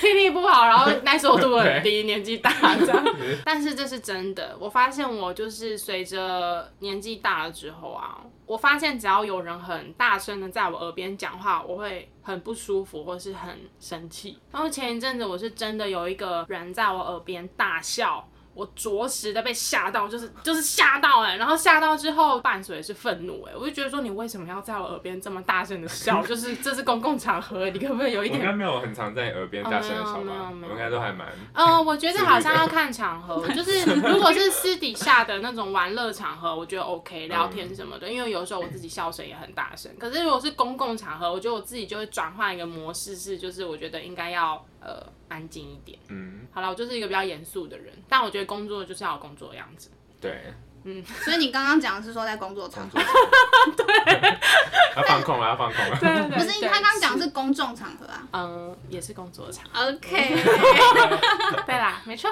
[0.00, 3.04] 听力不好，然后耐受度很低，年纪大这样。
[3.44, 14.38] 但是这是真的，我发现我就是随着年纪大了之后啊，我发现只要有人很大声的在我耳边讲话，我会很不舒服或是很生气。
[14.52, 18.28] 然后前一阵子我是真的有一个人在我耳边大笑。
[18.58, 26.20] 我着实的被吓到，就是就是吓到哎、然后吓到之后伴随是愤怒哎、我就觉得说你为什么要在我耳边这么大声的笑？
[26.26, 30.52] 就是这是公共场合，你可不可以有一点我应该没有很常在你耳边大声的笑哦没有吧？
[30.62, 31.28] 我应该都还蛮……
[31.54, 39.90] 呃，我觉得好像要看场合， 就是如果是私底下的那种玩乐场合，我觉得 OK，聊天什么的，因为有时候我自己笑声也很大声。
[40.00, 45.98] 可是如果是公共场合，我觉得我自己就会转换一个模式，是就是我觉得应该要呃安静一点。
[46.08, 49.90] 嗯，好了，我就是一个比较严肃的人，但我觉得工作就是要有工作的样子。
[50.20, 50.52] 对，
[50.84, 52.98] 嗯所以你刚刚讲的是说在工作场合，
[54.96, 55.98] 要放空了，要放空了。
[56.00, 58.26] 对不是他刚刚讲的是公众场合啊。
[58.32, 59.88] 嗯，也是工作场合。
[59.90, 60.34] OK，
[61.66, 62.30] 对啦，没错。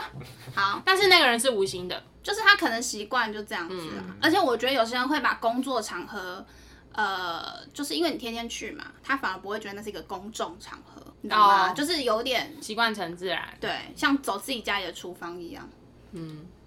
[0.55, 4.03] 好，但是那个人是无心的，就是他可能习惯就这样子啊。
[4.21, 6.45] 而且我觉得有些人会把工作场合，
[6.97, 11.71] 呃，就是因为你天天去嘛，他反而不会觉得那是一个公众场合，你知道吗？
[11.71, 13.47] 哦就是有点习惯成自然。
[13.61, 15.69] 对，像走自己家里的厨房一样。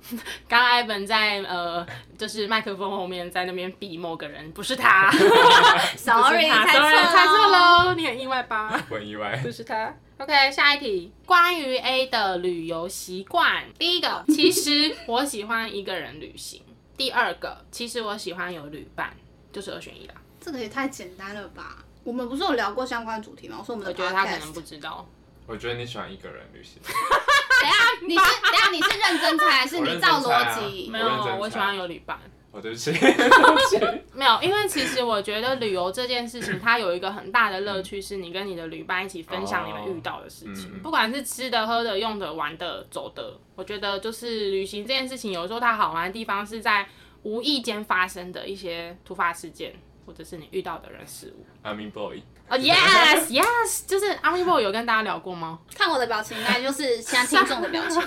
[0.48, 1.86] 刚刚艾本在呃，
[2.18, 5.10] 就是麦克风后面在那边比某个人，不是他
[5.98, 7.86] Sorry， 不是他猜错 sorry，猜错喽。
[7.86, 8.70] 喽，你很意外吧？
[8.89, 9.36] 我很意外。
[9.44, 9.94] 不是他。
[10.20, 16.62] OK，下一题，关于 A 的旅游习惯，第一个， 其实我喜欢一个人旅行；
[16.96, 19.12] 第二个，其实我喜欢有旅伴，
[19.52, 20.13] 就是二选一啦。
[20.39, 21.84] 这个也太简单了吧！
[22.04, 23.58] 我们不是有聊过相关主题吗？
[23.60, 25.08] 我说我们的我觉得他可能不知道。
[25.45, 30.89] 我觉得你喜欢一个人旅行，等一下 你是等一下你是认真猜还是我认你照真猜啊逻辑？
[30.89, 32.19] 没我认真有，我喜猜欢有旅伴。
[32.52, 33.80] 我，对不起，对不起，
[34.13, 43.38] 没有，因为其实我觉得旅游这件事情，它有一个很大的乐趣，是你跟你的旅伴一起分享你们遇到的事情，嗯不管是吃的、喝的、用的、玩的、走的。
[43.56, 46.88] 我觉得就是旅行这件事情，有时候它好玩的地方是在
[47.23, 49.75] 无意间发生的一些突发事件，
[50.10, 51.45] 或者是你遇到的人事物。
[51.62, 55.60] 阿明 boy，啊、y e s yes，就是阿咪 boy 有跟大家聊过吗？
[55.76, 58.02] 看我的表情，应该就是 现在听众的表情。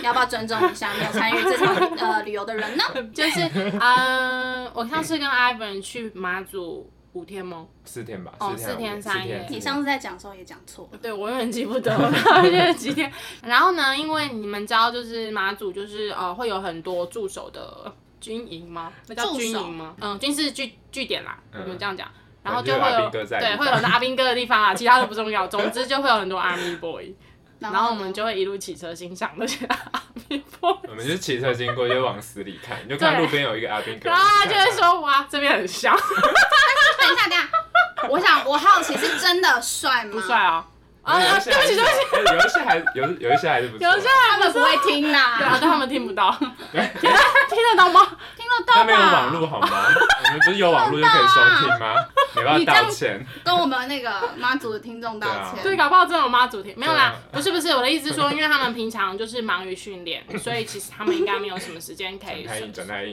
[0.08, 2.84] 要不要尊重一下没有参与这场呃旅游的人呢？
[3.12, 3.42] 就是，
[3.78, 7.66] 嗯、我上次跟 Ivan 去马祖五天吗？
[7.84, 10.98] 四天吧，哦四四天三夜你上次在讲的时候也讲错了。
[11.02, 13.12] 对，我永远记不得 我到底是几天。
[13.42, 18.92] 然后呢，因为你们知道，就是马祖就是呃会有很多驻守的军营吗？
[19.08, 19.94] 那叫军营吗？
[20.00, 22.06] 嗯，军事据据点啦，我嗯们这样讲。
[22.42, 25.46] 然后就会有阿兵哥在的对，会有很多阿兵哥的地方啊， 其他的不重要。
[25.46, 27.14] 总之就会有很多 Army Boy，
[27.58, 30.74] 然然后我们就会一路骑车欣赏那些 Army Boy。
[30.88, 35.94] 我们就骑车经过，就往死里看，你 就看路边有一个阿兵哥，然后就会说：“哇，这边很香，
[36.98, 40.12] 等一下，等一下，我想我好奇是真的帅吗？
[40.12, 40.66] 不帅啊！”
[41.02, 46.88] 啊，对不起，对不起，哎有一些还有有一些还是不错，有些他们不会听 对啊，啦，但他们听不到， 听得
[47.50, 48.06] 听得到吗？
[48.36, 49.30] 听得到那没有网吧？
[49.32, 49.68] 络好吗？
[50.24, 51.94] 我们不是有网络就可以收听吗？
[52.34, 53.26] 你要不要你这样道歉？
[53.44, 55.62] 跟我们那个妈祖的听众道歉。
[55.62, 62.46] 对，搞不好真的有妈祖听，没有啦不是不是，我的意思是说，因为他们平常就是忙于训练，所以其实他们应该没有什么时间可以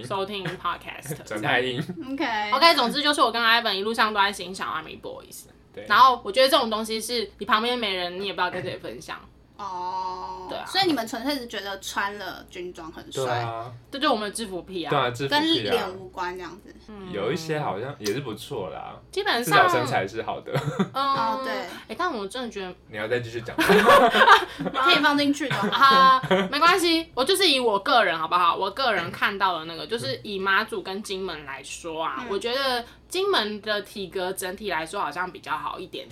[0.06, 1.16] 收听 podcast。
[1.26, 1.82] 整太硬。
[2.12, 5.46] OK OK，总之就是我跟 Ivan 一路上都在欣赏 Army Boys，
[5.88, 9.20] 然后我觉得这种东西是你旁边没人，你也不知道跟谁分享，
[9.58, 14.90] 哦，对啊所以你们纯粹是觉得穿了军装很帅，对啊，这就是我们的制服癖啊。
[14.90, 16.74] 对啊，制服跟癖啊脸，无关这样子。
[17.12, 20.52] 有一些好像也是不错啦，基本上至少身材是好的。
[20.94, 21.54] 嗯， 哦对
[21.90, 23.66] 哎，但我真的觉得你要再继续讲吗，
[24.84, 25.70] 可以放进去的吗？
[25.76, 28.56] 啊，没关系，我就是以我个人好不好？
[28.56, 36.08] 我个人看到的那个，就是以马祖跟金门来说啊，我觉得金门的体格整体来说好像比较好一点，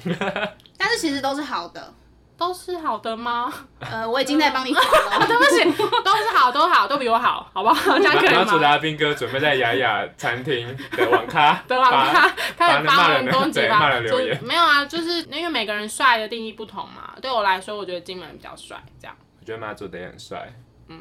[0.77, 1.93] 但是其实都是好的。
[2.37, 3.51] 都是好的吗？
[3.79, 5.23] 呃，我已经在帮你划了。
[5.27, 7.95] 对不起，都是好，都好，都比我好，好不好？
[7.97, 8.69] 这样可以然后主的吗？
[8.73, 11.89] 阿兵哥准备在雅雅餐厅的网咖 对吧？
[11.89, 17.13] 发他开始发骂人的文攻击吧，对骂人就是留言没有啊，就是因为每个人帅的定义不同嘛。
[17.21, 19.15] 对我来说，我觉得金门比较帅，这样。
[19.39, 20.53] 我觉得妈祖的也很帅，
[20.89, 20.99] 嗯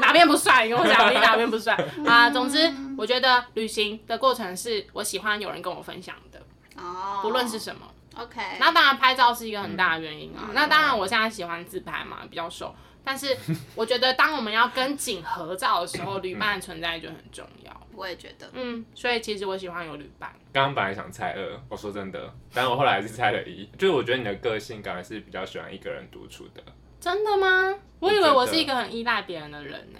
[0.00, 0.64] 哪边不帅？
[0.64, 1.76] 你跟我讲，你哪边不帅
[2.06, 2.30] 啊？
[2.30, 6.40] 总之，我觉得旅行的过程是我喜欢有人跟我分享的，
[6.76, 7.82] 哦，不论是什么。
[8.20, 10.50] OK，那当然，拍照是一个很大的原因嗯啊。
[10.52, 12.74] 那当然，我现在喜欢自拍嘛，比较瘦。
[13.02, 13.34] 但是
[13.74, 17.80] 我觉得，当我们要跟景合照的时候，旅伴的存在就很重要。
[17.94, 18.48] 我也觉得。
[18.52, 20.30] 嗯，所以其实我喜欢有旅伴。
[20.52, 26.62] 刚刚本来想猜二，我说真的，但我后来还是猜了一，就是我觉得你的个性感觉是比较喜欢一个人独处的。
[27.00, 27.74] 真的吗？
[28.00, 29.98] 我以为我是一个很依赖别人的人呢、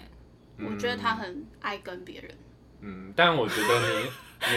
[0.59, 2.31] 我觉得他很爱跟别人，
[2.81, 4.11] 嗯，但我觉得你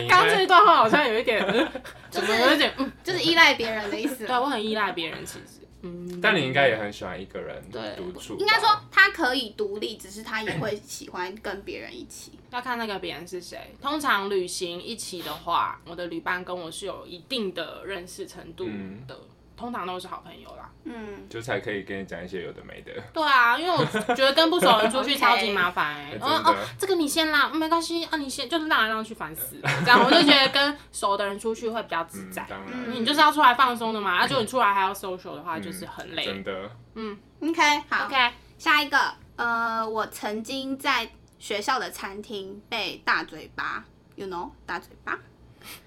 [0.09, 1.41] 刚刚这一段话好像有一点，
[2.11, 4.37] 就是怎么有一点，嗯，就是依赖别人的意思对。
[4.39, 8.37] 我很依赖别人，其实，嗯，但你应该也很喜欢一个人对独处。
[8.39, 12.33] 应该说他可以独立，只是他也会喜欢跟别人一起。
[12.51, 13.59] 要看那个别人是谁。
[13.83, 19.19] 通常旅行一起的话，我的旅伴跟我是有一定的认识程度嗯的，
[19.57, 20.71] 通常都是好朋友啦。
[20.87, 22.93] 嗯，就才可以跟你讲一些有的没的。
[23.13, 29.71] 对啊，因为我觉得跟不熟的人出去 超级麻烦哎、哦哦，这个你先啦，没关系啊，你先就是让来让去，烦死了。
[29.85, 32.47] 这样我就觉得跟熟的人出去会比较自嗯，在。
[32.49, 36.25] 当然，嗯你就是要出来放松的嘛，啊，就你出来还要 social 的话，就是很累。
[36.27, 36.71] 真的。
[36.95, 38.17] 嗯 OK，好 OK，
[38.59, 38.99] 下一个，
[39.37, 43.85] 呃，我曾经在学校的餐厅被大嘴巴
[44.17, 45.19] ，you know，大嘴巴，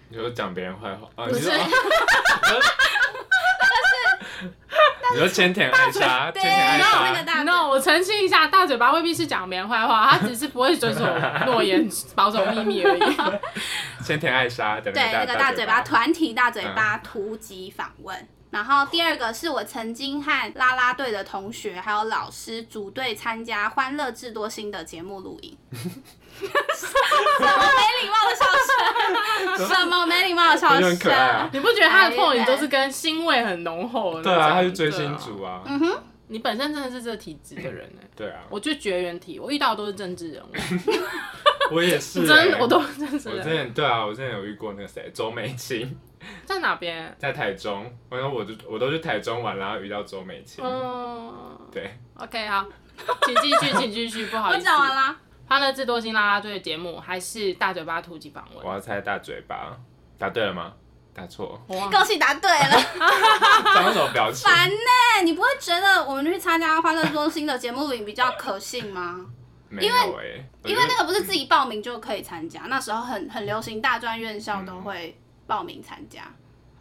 [0.10, 1.28] 你说讲别人坏话啊？
[1.28, 1.52] 不是
[5.14, 11.06] 你说，千田爱莎，千对，田爱然后那个 no，我澄清一下，大嘴巴未必是讲别人坏话，他只是不会遵守
[11.46, 13.16] 诺言、保守秘密而已。
[14.04, 18.28] 千田爱莎的对，那那个大嘴巴巴，团体大嘴巴突击访问。
[18.50, 25.58] 然后第二个是我曾经和啦啦队的同学还有老师组队参加《欢乐智多星》的节目录影。
[26.38, 28.46] 什么没礼貌的笑
[29.58, 29.68] 声？
[29.68, 31.50] 什么没礼貌的笑我觉得很可爱啊声？
[31.54, 34.24] 你不觉得他的 point 都是跟腥味很浓厚的？
[34.24, 40.52] 对啊，他是追星族啊，嗯哼，你本身真的是这个体质的人呢、对啊，我就绝缘体，我遇到的都是政治人物，
[41.74, 43.50] 我也是欸，真的我都是政治我之人物。
[43.50, 45.98] 前对啊，我之前有遇过那个谁，周美青，
[46.46, 47.16] 在哪边？
[47.18, 52.66] 在台中，然后我就我都去台中玩，然后遇到周美青，嗯对，，OK，好，
[53.26, 54.60] 请继续，请继续，不好我意思。
[54.60, 55.16] 我讲完啦。
[55.48, 58.74] 欢乐智多星啦啦队的节目还是大嘴巴突击访问我？
[58.74, 59.78] 要猜大嘴巴，
[60.18, 60.74] 答对了吗？
[61.14, 62.78] 答错，恭喜答对了，
[63.74, 64.48] 张什么表情？
[64.48, 69.26] 烦呢、你不会觉得我们去参加欢乐多星的节目里比较可信吗？
[69.70, 76.22] 没有哎，我觉得因为那个不是自己报名就可以参加，那时候很很流行，大专院校都会报名参加。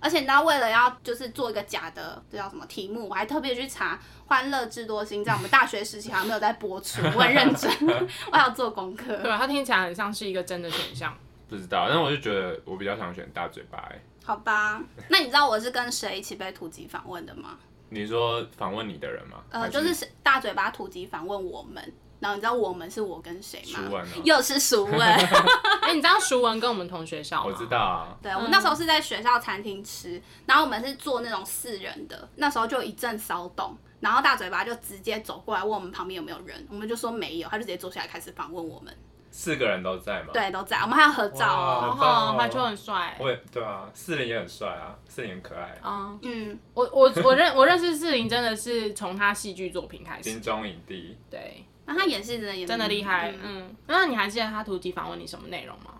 [0.01, 3.95] 而且你知道，为了要就是做一个假的，这叫什么题目，我还特别去查
[4.29, 7.71] 《欢乐智多星》在我们大学时期好像没有在播出，我很认真，
[8.31, 9.17] 我还要做功课。
[9.17, 11.17] 对，它听起来很像是一个真的选项。
[11.49, 14.01] 不知道，但我就觉得我比较想选大嘴巴哎。
[14.25, 17.57] 好吧，那你知道我是跟谁一起被突击访问的吗？
[17.89, 19.39] 你说访问你的人吗？
[19.51, 23.81] 呃，就是大嘴巴突击访问我们，然后你知道我们是我跟谁吗？
[23.91, 25.01] 文哦 又是熟文。
[25.01, 27.47] 哎、你知道熟文跟我们同学校吗？
[27.47, 38.93] 我知道啊，对，我们那时候是在学校餐厅吃，然后我们是坐那种四人的，那时候就一阵骚动，然后大嘴巴就直接走过来问我们旁边有没有人，我们就说没有，他就直接坐下来开始访问我们，
[39.31, 41.91] 四个人都在吗。，对，都在，我们还有合照哇哦。
[41.91, 43.17] 很棒哦哦，排球很帅。
[43.21, 51.17] 我也对啊，四零也很帅啊，四零很可爱，嗯，嗯，我我我认我认识四零真的是从他戏剧作品开始金，钟影帝。
[51.31, 53.31] 对，那他演戏真的演得真的厉害。
[53.31, 55.93] 嗯嗯，那你还记得他突击访问你什么内容吗？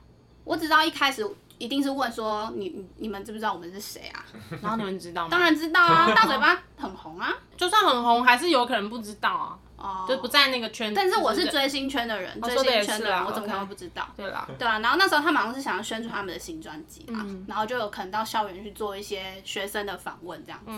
[0.45, 1.27] 我只知道一开始
[1.59, 4.25] 一定是问说你你你们知不知道我们是谁啊？
[4.63, 5.29] 然后你们知道吗？
[5.31, 7.33] 当，然知道啊， 大嘴巴很红啊。
[7.57, 10.93] 就算很红，还是有可能不知道啊，哦，就不在那个圈。
[10.95, 14.07] 但是我是追星圈的人，追星圈的人，我怎么可能会不知道？
[14.17, 20.71] 对啦，对啊，然后那时候他们好像是想要宣传他们的新专辑嘛，嗯然后就有可能到校园去做一些学生的访问这样子。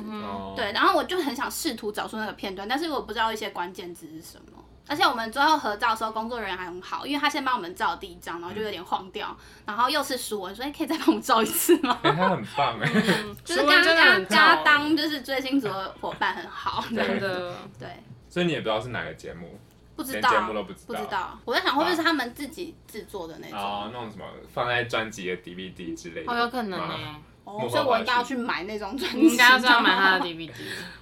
[0.57, 4.65] 对，然后我就很想试图找出那个片段，但是我不知道一些关键字是什么。
[4.89, 16.83] 而且我们最后合照的时候，工作人员还很好，因为他先帮我们照第一张，然后就有点晃掉，然后又是舒文说：“哎、可以再帮我们照一次吗 哎，他很棒哎，嗯， 就是淑跟他跟他文真的很跟他照当就是追星族的伙伴很好。
[16.95, 17.55] 真的。
[17.79, 17.89] 对，
[18.29, 19.59] 所以你也不知道是哪个节目
[19.95, 21.39] 不知道连节目都不知道不知道。
[21.45, 23.59] 我在想会不会是他们自己制作的那种？
[23.59, 29.19] 哦，那种什么放在专辑的 DVD 之类的，哦，有可能呢、吗哦，幕后所以我应该要去买那种专辑。
[29.19, 30.51] 你应该要是要买他的 DVD。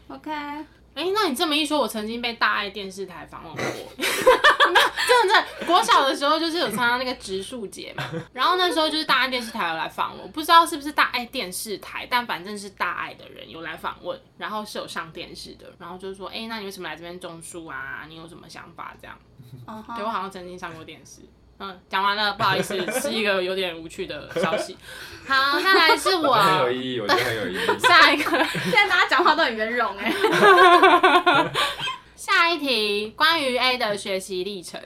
[0.08, 0.30] OK，
[0.96, 3.62] 哎、那你这么一说，我曾经被大爱电视台访问过。
[4.66, 18.06] 真的真的，国小的时候就是有参加那个植树节嘛，然后那时候就是大爱电视台有来访我，不知道是不是大爱电视台，但反正是大爱的人有来访问，然后是有上电视的，然后就是说，哎、那你为什么来这边种树啊？
[18.08, 18.96] 你有什么想法？
[19.00, 19.16] 这样，
[19.94, 21.20] 对我好像曾经上过电视。
[21.58, 24.76] 嗯，讲完了，不好意思， 是一个有点无趣的消息。
[25.26, 27.78] 好，再来是我很有意义，我觉得很有意义。
[27.78, 28.44] 下一个。
[28.44, 30.12] 现在大家讲话都很圆融哎。
[32.14, 34.80] 下一题，关于 A 的学习历程。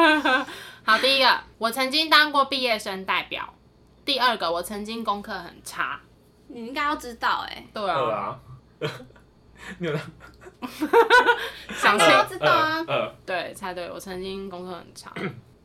[0.84, 3.54] 好，第一个，我曾经当过毕业生代表。
[4.04, 6.00] 第二个，我曾经功课很差。
[6.48, 8.38] 你应该要知道哎，对二啊，
[8.80, 8.90] 啊，
[9.78, 9.96] 你有
[11.74, 12.84] 想应该要猜知道啊。
[13.24, 15.10] 对，猜对，我曾经功课很差。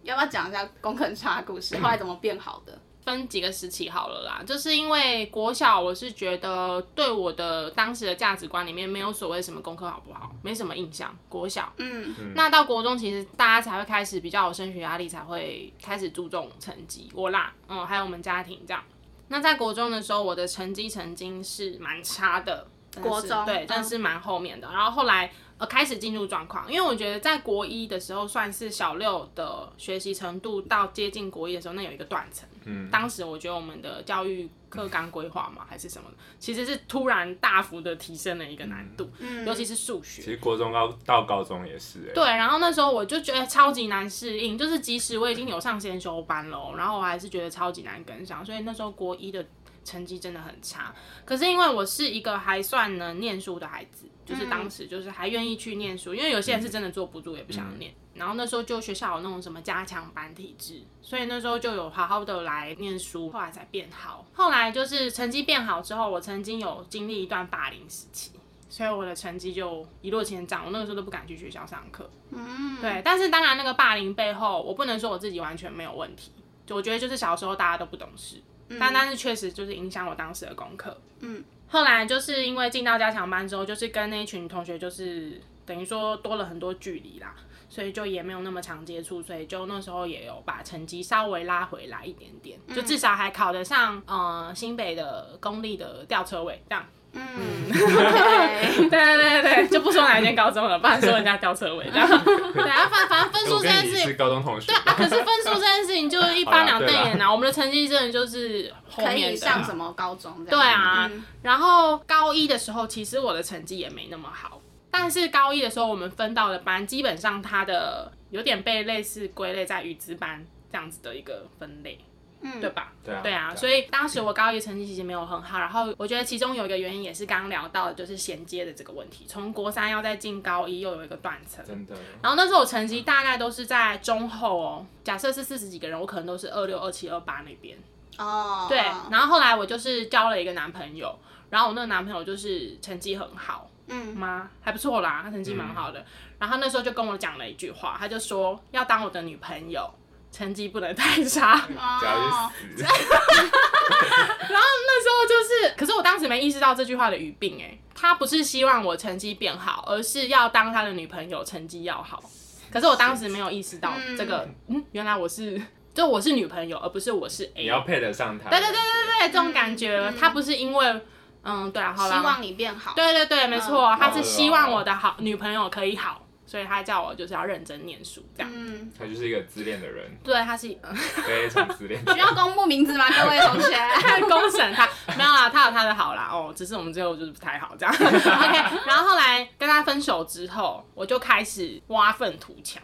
[0.09, 1.77] 要不要讲一下功课很差的故事？
[1.79, 2.79] 后来怎么变好的？
[3.05, 11.17] 分几个时期好了啦，就是因为国小，我是觉得对我的当时的价值观里面没有所谓什么功课好不好，没什么印象。
[11.29, 17.09] 国小，嗯，那到国中，其实大家才会开始比较有升学压力，才会开始注重成绩。
[17.15, 18.83] 我啦，嗯，还有我们家庭这样。
[19.29, 24.69] 那在国中的时候，我的成绩曾经是蛮差的，但是国中对嗯，但是蛮后面的。
[24.71, 32.49] 然后后来呃开始进入状况，因为我觉得在国一的时候算是小六的学习程度到接近国一的时候，那有一个断层。
[32.65, 39.45] 嗯，当时我觉得我们的教育课纲规划嘛，还是什么的，其实是突然大幅的提升了一个难度，嗯。
[39.45, 40.21] 尤其是数学。
[40.21, 49.45] 其实国中高到高中也是哎，对，然后那时候我就觉得超级难适应，就是即使我已经有上先修班了哦，然后我还是觉得超级难跟上，所以那时候国一的
[49.83, 50.93] 成绩真的很差。
[51.25, 57.93] 可是因为我是一个还算能念书的孩子，就是当时就是还愿意去念书，因为有些人是真的坐不住，也不想念。
[58.13, 64.25] 然后那时候就学校有那种什么加强班体制，所以那时候就有好好的来念书，后来才变好。
[64.33, 68.31] 后来就是成绩变好之后，我曾经有经历一段霸凌时期。
[68.71, 72.07] 所以我的成绩就一落千丈，我那个时候都不敢去学校上课。
[72.29, 76.31] 嗯，对，但是当然那个霸凌背后，我不能说我自己完全没有问题，
[76.67, 78.35] 就我觉得就是小时候大家都不懂事，
[78.77, 80.99] 但但是确实就是影响我当时的功课。
[81.21, 87.33] 嗯，后来就是因为进到加强班之后，就是跟那一群同学就是等于说多了很多距离啦，
[87.69, 96.85] 所以就也没有那么常接触，所以就那时候也有把成绩稍微拉回来一点点，就至少还考得上呃新北的公立的吊车位这样。
[97.13, 97.21] 嗯
[97.69, 102.07] 对对对对，就不说哪一间高中了，不然说人家吊车尾这样。
[102.53, 107.31] 对啊，反反正分数这件事情跟你是高中同学，啊，可是分数这件事情就一翻两瞪眼啊。
[107.31, 109.35] 我们的成绩真的就是可以。
[109.35, 110.59] 上什么高中这样？
[110.59, 111.09] 对啊
[111.41, 114.59] 然后高一的时候，其实我的成绩也没那么好，
[114.91, 121.97] 但是高一的时候我们分到的班，基本上它的有点被类似归类在语资班这样子的一个分类。
[122.41, 122.91] 嗯对吧？
[123.03, 131.63] 对啊，对啊，所以当时我高一成绩其实没有很好，然后我觉得其中有一个原因也是刚刚聊到的，就是衔接的这个问题，从国三要再进高一又有一个断层。
[131.65, 137.77] 真的，然后那时候我成绩大概都是在中后哦，假设是四十几个人，我可能都是二六、二七、二八那边。
[138.17, 141.17] 哦，对，哦然后后来我就是交了一个男朋友，
[141.49, 144.49] 然后我那个男朋友就是成绩很好嗯，吗？
[144.61, 146.05] 还不错啦，他成绩蛮好的。
[146.37, 149.89] 然后那时候就跟我讲了一句话，他就说要当我的女朋友，
[150.31, 151.55] 成绩不能太差。
[151.67, 151.73] 只
[152.05, 152.83] 要哦，去死，
[154.49, 162.23] 那时候就是，可是我当时没意识到这句话的语病哎、他不是希望我成绩变好，而是要当他的女朋友，成绩要好。
[162.71, 165.59] 可是我当时没有意识到这个，嗯，原来我是，
[165.93, 167.63] 就我是女朋友，而不是我是 A。
[167.63, 168.49] 你要配得上他。
[168.49, 171.01] 对对对对对，这种感觉，他不是因为，
[171.43, 172.93] 嗯，对啊，好啦，希望你变好。
[172.95, 178.51] 对对对，没错，嗯他是希望我的好女朋友可以好，所以他叫我就是要认真念书这样。
[178.51, 180.69] 嗯，他就是一个自恋的人，对，他是。
[181.27, 182.01] 非常自恋。
[182.11, 183.77] 需要公布名字吗，各位同学？
[184.27, 187.93] 公审他没有啦，他有他的好啦，哦，只是我们最后就是不太好这样。
[187.93, 192.81] OK，然后后来跟他分手之后，我就开始挖粪土墙，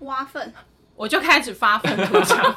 [0.00, 0.52] 挖粪，
[0.96, 2.54] 我就开始发愤图强，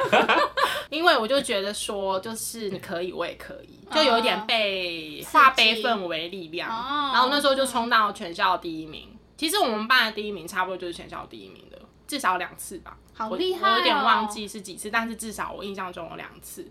[0.90, 6.68] 因为我就觉得说，就是你可以，我也可以，就有一点被化悲愤为力量。
[6.68, 9.15] 哦然后那时候就冲到全校第一名。
[9.36, 12.96] 其实我们班的第一名差不多就是全校第一名的，至少两次吧。
[13.14, 16.66] 好厉害哦我有点忘记是几次，但是至少我印象中有两次。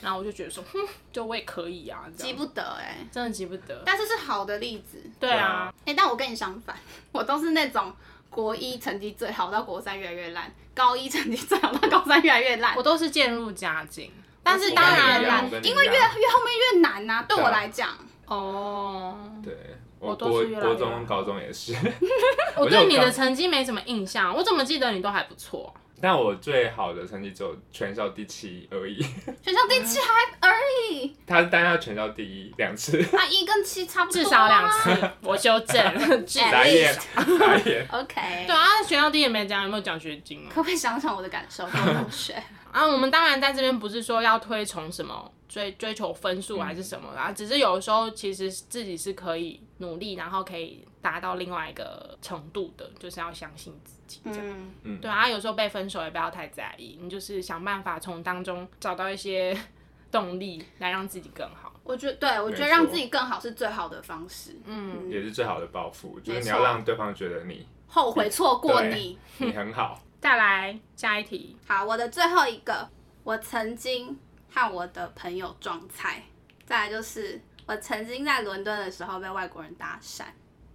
[0.00, 0.80] 然后我就觉得说，哼，
[1.12, 3.82] 就我也可以啊，急不得哎、真的急不得。
[3.86, 5.00] 但是是好的例子。
[5.20, 6.76] 对啊，哎、但我跟你相反，
[7.12, 7.94] 我都是那种
[8.28, 10.44] 国一成绩最好，到国三越来越烂；
[10.74, 12.82] 高一成绩最好，到高三越来越烂我。
[12.82, 14.10] 都是渐入佳境，
[14.42, 15.22] 但是我当然
[15.62, 17.96] 因为越样越后面越难呐、对我来讲。
[18.26, 19.56] 哦，对，
[20.02, 21.74] 我都是越来越国中、高中也是，
[22.56, 25.72] 我对你的成绩没什么印象，我怎么记得你都还不错？
[26.00, 29.00] 但我最好的成绩只有全校第七而已。
[29.40, 30.52] 全校第七还而
[30.90, 34.68] 已，他单他全校第一两次，啊一跟七差不多、啊，至少两。
[34.68, 36.92] 次， 我修正，至傻眼，
[37.38, 37.86] 傻眼。
[37.92, 40.50] OK，对啊，全校第一也没奖，有没有奖学金啊？
[40.52, 42.34] 可不可以想想我的感受，同学？
[42.72, 54.72] 啊，我们当然在这边不是说要推崇什么追追求分数还是什么啦，只是有时候其实自己是可以努力，然后可以达到另外一个程度的，就是要相信自己这样。
[54.82, 59.54] 嗯，对啊，有时候被分手也不要太在意，你就是想办法从当中找到一些
[60.10, 61.78] 动力来让自己更好。
[61.84, 64.56] 我觉得对，我觉得让自己更好是最好的方式。
[64.64, 69.18] 嗯，也是最好的报复，就是你要让对方觉得你后悔错过你。
[69.36, 70.00] 你很好。
[70.18, 72.88] 再来下一题，好，我的最后一个，
[73.24, 74.16] 我曾经
[74.52, 76.22] 和我的朋友撞菜，
[76.66, 80.24] 再来就是我曾经在伦敦的时候被外国人搭讪。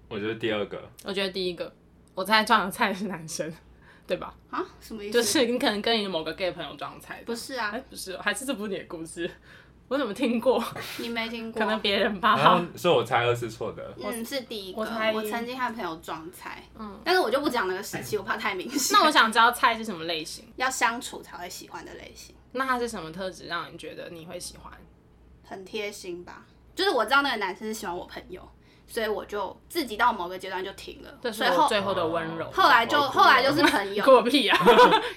[0.10, 1.72] 我觉得第二个，我觉得第一个，
[2.16, 3.54] 我猜撞的菜是男生，
[4.08, 4.34] 对吧？
[4.50, 4.66] 啊？
[4.82, 5.14] 什么意思？
[5.14, 7.80] 就是你可能跟你的某个 gay 朋友撞菜，不是啊哎，？
[7.90, 9.30] 不是哦，还是这不是你的故事？
[9.90, 10.62] 我怎么听过？
[10.98, 11.62] 你没听过？
[11.62, 12.36] 可能别人吧。
[12.38, 13.94] 然后所以我猜二是错的。
[14.04, 14.82] 嗯，是第一个。
[14.82, 18.98] 我猜我曾经和朋友撞菜，嗯，但是我就不讲那个时期，我怕太明显。
[18.98, 20.46] 那我想知道菜是什么类型？
[20.58, 24.74] 要相处才会喜欢的类型，那他是什么特质让你觉得你会喜欢？
[25.48, 26.44] 很贴心吧？
[26.76, 28.42] 就是我知道那个男生是喜欢我朋友，
[28.86, 31.18] 所以我就自己到某个阶段就停了。
[31.22, 32.52] 这是所以后我最后的温柔。
[32.52, 34.60] 后来就后来就是朋友， 过屁啊！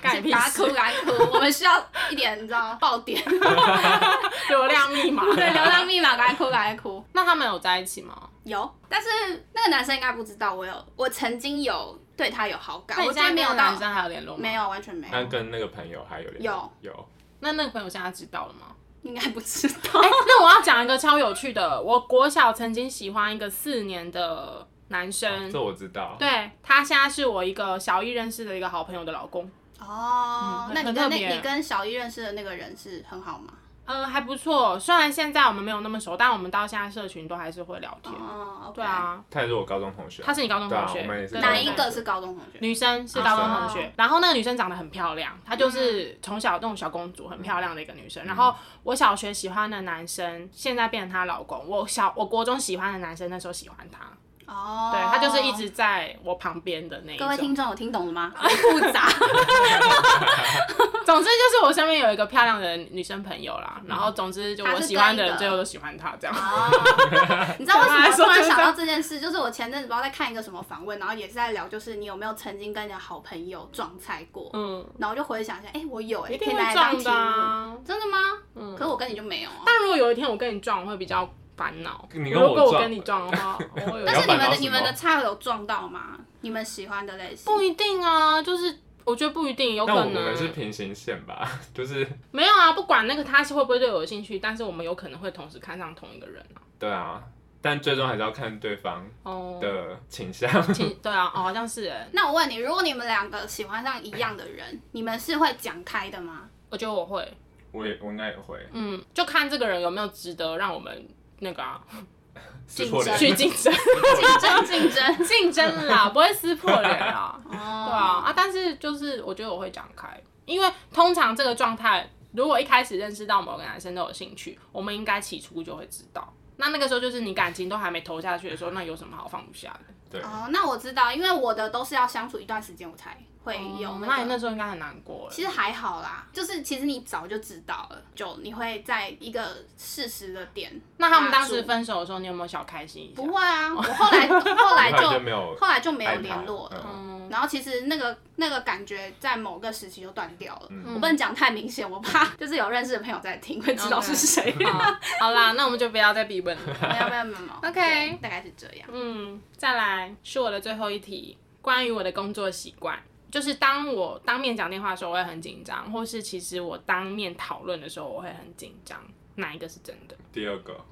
[0.01, 0.75] 干你屁事赶哭，！
[0.75, 1.33] 赶哭！
[1.35, 3.21] 我们需要一点，你知道爆点，
[4.49, 5.25] 流量密码。
[5.35, 7.05] 对，流量密码，赶快哭，赶快哭。
[7.13, 8.31] 那他们有在一起吗？
[8.45, 9.09] 有，但是
[9.53, 14.41] 那个男生应该不知道我有，我曾经有对他有好感，我现在没有男，生还有联络吗？
[14.43, 14.55] 没。
[14.55, 17.09] 有，完全没有，那跟那个朋友还有联络有有
[17.41, 18.67] 那那个朋友现在知道了吗？
[19.03, 20.01] 应该不知道。
[20.01, 26.17] 哎、那我要讲一个超有趣的，我国小曾经喜欢一个四年的男生，这我知道。
[26.19, 33.55] 对他现在是我一个小一认识的一个好朋友的老公，哦，嗯那你跟那你跟小一认识的那个人是很好吗？
[33.91, 34.79] 呃，还不错。
[34.79, 38.15] 虽然现在我们没有那么熟，但我们到现在社群都还是会聊天。
[38.15, 40.23] 哦，OK，对，啊，他也是我高中同学。
[40.23, 42.59] 他是你高中对啊同学，我们也是对哪一个是高中同学？
[42.61, 48.25] 女生是高中同学，哦然后那个女生长得很漂亮，她就是从小那种小公主，很漂亮的一个女生。
[48.25, 51.67] 然后我小学喜欢的男生，现在变成她老公。
[51.67, 54.07] 我小我国中喜欢的男生，那时候喜欢她，
[54.51, 55.51] 哦，对他就是一。
[55.61, 57.19] 直在我旁边的那一。
[57.19, 58.33] 各位听众有听懂了吗？
[58.39, 59.11] 很复杂。
[61.05, 66.35] 总之就是我身边有一个漂亮的女生朋友啦，然后总之就我喜欢的人最后都喜欢她这样。
[66.35, 66.71] 哦，
[67.59, 69.21] 你知道为什么我突然想到这件事？
[69.21, 74.49] 就是我前阵子不知道在看一个什么访问，然后也是在聊，就是你有没有曾经跟你的好朋友撞菜过？
[74.55, 77.05] 嗯，然后我就回想一下，哎、我有哎、一可以拿会撞来当题目。
[77.05, 77.77] 的啊。
[77.85, 78.19] 真的吗？
[78.57, 79.63] 嗯可是我跟你就没有啊。
[79.67, 81.29] 但如果有一天我跟你撞，我会比较
[81.61, 82.09] 烦恼。
[82.15, 86.19] 你跟我如果我跟你撞的话，我 会有但是你们的你们的菜有撞到吗？
[86.41, 87.53] 你们喜欢的类型？
[87.53, 88.67] 不一定啊，就是
[89.05, 96.63] 我我觉得不一定，有可能我们是平行线吧， 就是没有啊，不管那个他是会不会对我有兴趣，但是我们有可能会同时看上同一个人啊。
[96.79, 97.23] 对啊，
[97.61, 100.51] 但最终还是要看对方哦，的倾向。
[100.73, 106.49] 其对啊，哦，好像是哎，那我问你，如果你们两个喜欢上一样的人，你们是会讲开的吗？
[106.71, 107.37] 我觉得我会，
[107.73, 111.07] 我也我应该也会嗯，就看这个人有没有值得让我们
[111.41, 111.81] 那个啊
[112.67, 113.19] 竞争。
[113.19, 115.25] 去竞争竞争竞争。
[115.25, 117.39] 竞争啦， 不会撕破脸啦。
[117.47, 118.33] 哦，对啊啊！
[118.35, 120.09] 但是就是我觉得我会讲开，
[120.47, 126.33] 因为通常这个状态，如果一开始认识到某个男生都有兴趣，我们应该起初就会知道。
[126.57, 129.81] 那那个时候就是你感情都还没投下去的时候，那有什么好放不下的？
[130.11, 135.33] 对，哦，那我知道，因为我的都是要相处一段时间我才会有哦那你那时候应该很难过了。
[135.33, 140.71] 其实还好啦，就是其实你早就知道了，就你会在一个事实的点。
[140.99, 143.23] 那他们当时分手的时候，你有没有小开心一下？
[143.23, 146.87] 不会啊，我后来 后来就就没有后来就没有联络了。
[146.95, 154.53] 嗯然后其实那个那个感觉在某个时期就断掉了，嗯我不能讲太明显，我怕就是有认识的朋友在听会知道是谁。
[154.65, 156.63] 好，好啦，那我们就不要再逼问了。
[156.91, 158.89] 没有没有没有 OK 大概是这样。
[158.93, 162.99] 嗯，再来是我的最后一题，关于我的工作习惯。
[163.31, 169.01] 就是当我当面讲电话的时候，我会很紧张，或是其实我当面讨论的时候，我会很紧张。
[169.37, 170.15] 哪一个是真的？
[170.33, 170.85] 第二个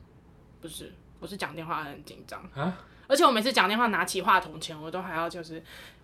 [0.63, 5.59] 不是，我是讲电话很紧张，啊，而且我每次讲电话拿起话筒前，我都还要就是，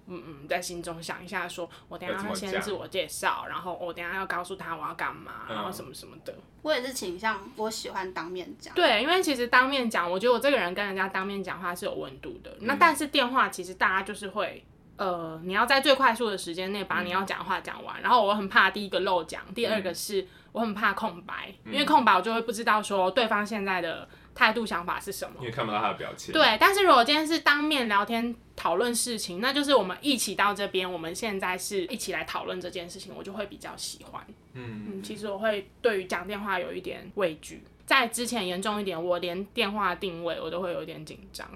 [0.08, 6.34] 嗯嗯，在心中想一下说我等下要先自我介绍，然后我等一下要告诉他我要干嘛，嗯然后什么什么的。
[6.60, 8.74] 我也是倾向我喜欢当面讲。
[8.74, 12.54] 对，因为其实当面讲，我觉得我这个人跟人家当面讲话是有温度的。
[12.60, 14.62] 那但是电话其实大家就是会。
[14.96, 25.46] 呃，你要在最快速的时间内把你要讲的话讲完，然后我很怕第一个漏讲，第二个是我很怕空白，因为空白我就会不知道说对方现在的态度想法是什么因。
[25.46, 26.32] 为看不到他的表情。
[26.32, 34.24] 对，但是如果今天是当面聊天讨论事情，那就是我们一起到这边，我们现在是一起来讨论这件事情，我就会比较喜欢。
[34.52, 41.48] 嗯，嗯，其实我会对于讲电话有一点畏惧，在之前严重一点，我连电话定位我都会有一点紧张。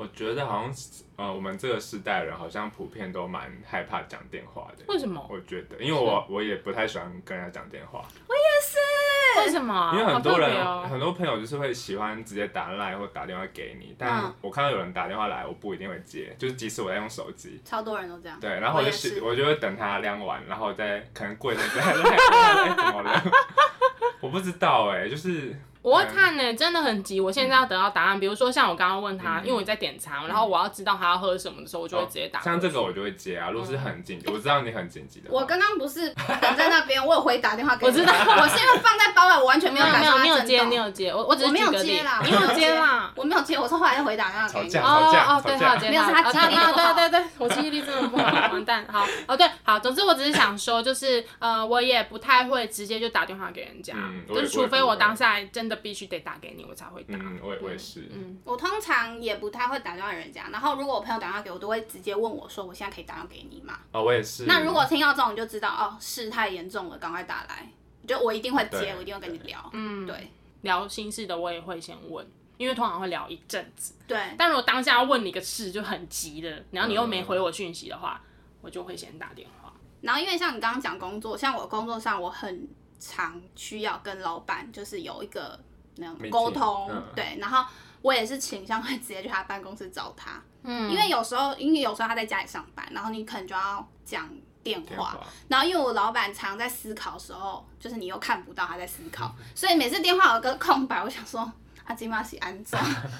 [0.00, 0.72] 我觉得好像
[1.16, 4.84] 呃，我们这个时代人好像普遍都蛮害怕讲电话的。
[4.88, 5.22] 为什么？
[5.28, 9.92] 我觉得，因为我我也不太喜欢跟人家讲电话，我也是为什么？
[9.94, 17.60] 因为很多人、哦很多朋友就是会喜欢直接打来或打电话给你，但嗯我看到有人打电话来，我不一定会接，就是即使我在用手机。
[17.62, 18.40] 超多人都这样。
[18.40, 23.22] 对，然后我就我是我就会等他晾完，然后再可能过一阵再来问他哎怎么了？
[24.22, 27.20] 我不知道哎、就是我会看呢、真的很急。
[27.20, 32.40] 我现在要得到答案，比如说像我刚刚问他，嗯因为我在点餐，然后我要知道他要喝什么的时候，我就会直接打。
[32.42, 43.12] 像这个我就会接啊，如果是很紧急，我知道你很紧急的，我刚刚不是等在那边，我有回打电话给你，我知道我是因为放在包外，我完全没没有没有，有感受到你有接，你有接，我我只是没有接啦，你有接啦。
[43.16, 44.70] 我没有接，我是后来又回打电话给你。
[44.70, 48.86] 吵架哦哦，对，吵架他有接，没有是他记忆力啊不好对对对，我记忆力真的不好，完蛋。
[48.92, 53.94] 好，哦对，好，总之我只是想说，就是呃，我也不太会直接就打电话给人家，
[54.28, 57.16] 就是除非我当下真的必须得打给你，我才会打。
[57.16, 64.44] 嗯，我也我也是，嗯，我通常也不太会打电话给人家，然后如果我朋友打电话给我，都会直接问我说：“我现在可以打电话给你吗哦，我也是。
[64.46, 67.68] 那如果听到这种，你就知道哦，事态严重了，赶快打来。
[68.06, 69.68] 就我一定会接，我一定会跟你聊。
[69.72, 70.30] 嗯对
[70.62, 72.26] 聊心事的我也会先问，
[72.56, 73.94] 因为通常会聊一阵子。
[74.06, 78.20] 对，但如果当下要问你个事就很急的，然后你又没回我讯息的话，
[78.60, 79.72] 我就会先打电话。
[80.00, 85.58] 然后因为像你刚刚讲工作，像我工作上我很常需要跟老板就是有一个
[85.96, 87.64] 那种沟通，嗯对，然后
[88.02, 94.28] 我也是倾向会直接去他办公室找他，嗯因为有时候因为有时候他在家里上班，然后你可能就要讲
[94.62, 101.50] 电话，然后因为我老板常在思考的时候，就是你又看不到他在思考，所以每次电话有个空白，我想说。
[101.90, 102.78] 阿金马喜安总，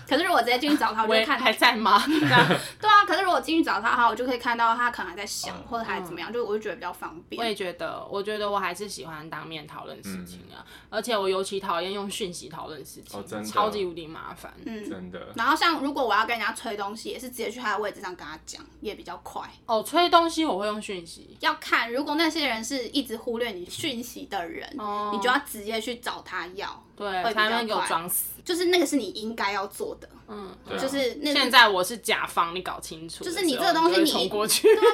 [0.09, 2.01] 可是如果直接进去找他，我就会看还在吗？
[2.07, 7.45] 对啊，可是如果进去找他的话，我就可以看到他可能还在想，嗯或者还怎么样，就我就觉得比较方便我。
[7.45, 14.55] 也觉得，我觉得我还是喜欢当面讨论事情啊，而且我尤其讨厌用讯息讨论事情，哦超级无敌麻烦。
[14.65, 15.33] 嗯，真的。
[15.35, 19.43] 然后像如果我要跟人家催东西，也是直接去他的位置上跟他讲，也比较快。
[19.67, 28.25] 哦，催东西我会用讯息，要看，如果那些人是一直忽略你讯息的人，哦你就要直接去找他要，对，会比较才能给我装死。
[28.45, 33.35] 就是那个是你应该要做的，嗯，对啊就是那现在我是甲方，你搞清楚的时候。
[33.35, 34.69] 就是你这个东西就会你冲过去。
[34.69, 34.85] 这种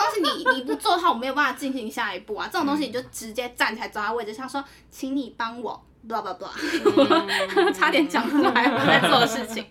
[0.00, 2.48] 东西你你不做的话，我没有办法进行下一步啊。
[2.52, 9.64] 这种东西你就直接站起来找他位置上说，请你帮我，blah blah blah， 差点讲出来我在做的事情。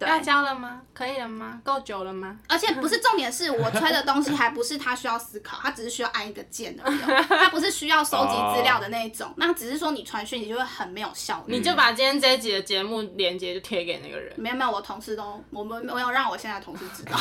[0.00, 0.80] 对要交了吗？
[0.94, 1.60] 可以了吗？
[1.62, 2.38] 够久了吗？
[2.48, 11.54] 而且不是重点是我推的东西，还不是他需要思考， 他只是需要按一个键而已哦， 他不是需要收集资料的那一种，那只是说你传讯你就会很没有效率。
[11.54, 17.18] 你就把今天这一集的节目连接就贴给那个人，没有没有，我同事都我们没有让我现在的同事知道。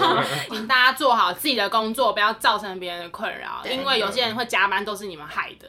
[0.48, 5.68] 请大家做好自己的工作，不要造成别人的困扰，因为有些人会加班都是你们害的。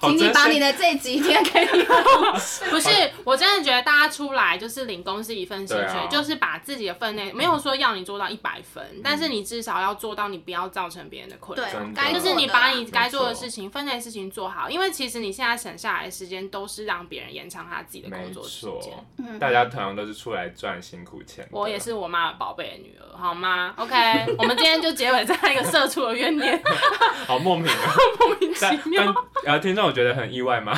[0.00, 2.64] 请你把你的这一集贴给你的同事。
[2.68, 2.90] 不是，
[3.22, 11.64] 我真的觉得大家出来就是领公司一份薪水，就是把自己的分内没有说要你做到一百分，但是你至少要做到你不要造成别人的困扰。
[11.64, 21.46] 对就是你把你该做的事情、分内的事情做好，因为其实你现在省下来的时间都是让别人延长他自己的工作时错间。，嗯大家同样都是出来赚辛苦钱。
[21.50, 23.94] 我也是我妈的宝贝的女儿，好吗？OK，
[24.38, 26.62] 我们今天就结尾在一个社畜的怨念，
[27.26, 29.14] 好莫名啊， 莫名其但妙。
[29.44, 30.72] 但呃，听众我觉得很意外吗？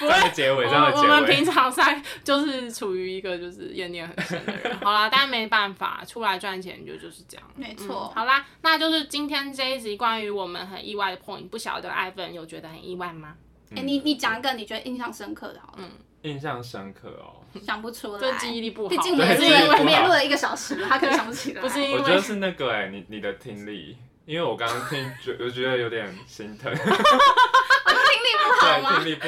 [0.00, 7.46] 这样的结尾，这样的我我们平，常在就是处于一个就是怨念很深的人，好啦，但没办法，出来赚钱就就是这样。
[7.56, 13.34] 没错嗯好啦，那就是今天这一集关于我们很意外的 point，不晓得艾芬有觉得很意外吗？
[13.76, 15.88] 哎、你你讲一个你觉得印象深刻的，好了，
[16.22, 17.36] 印象深刻哦。
[17.62, 18.20] 想不出来。
[18.20, 21.60] 就记忆力不好，毕竟我们对也录了，记忆力不好我们也录了一个小时，他可能想不起来。
[21.62, 26.72] 不是因为我觉得是那个哎、你你的听力，因为我刚刚听，觉我觉得有点心疼。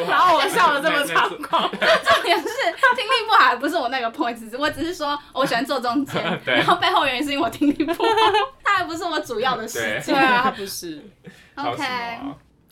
[0.08, 2.46] 然后我笑的这么 猖狂， 重点是
[2.96, 7.98] 听力不好，不是我那个 point，只是我只是说我喜欢坐中间，然后背后原因是因为我听力不好，
[8.62, 10.14] 它还不是我主要的事对情。
[10.14, 10.22] 对。
[10.24, 11.02] 啊，它不是。
[11.56, 11.82] OK，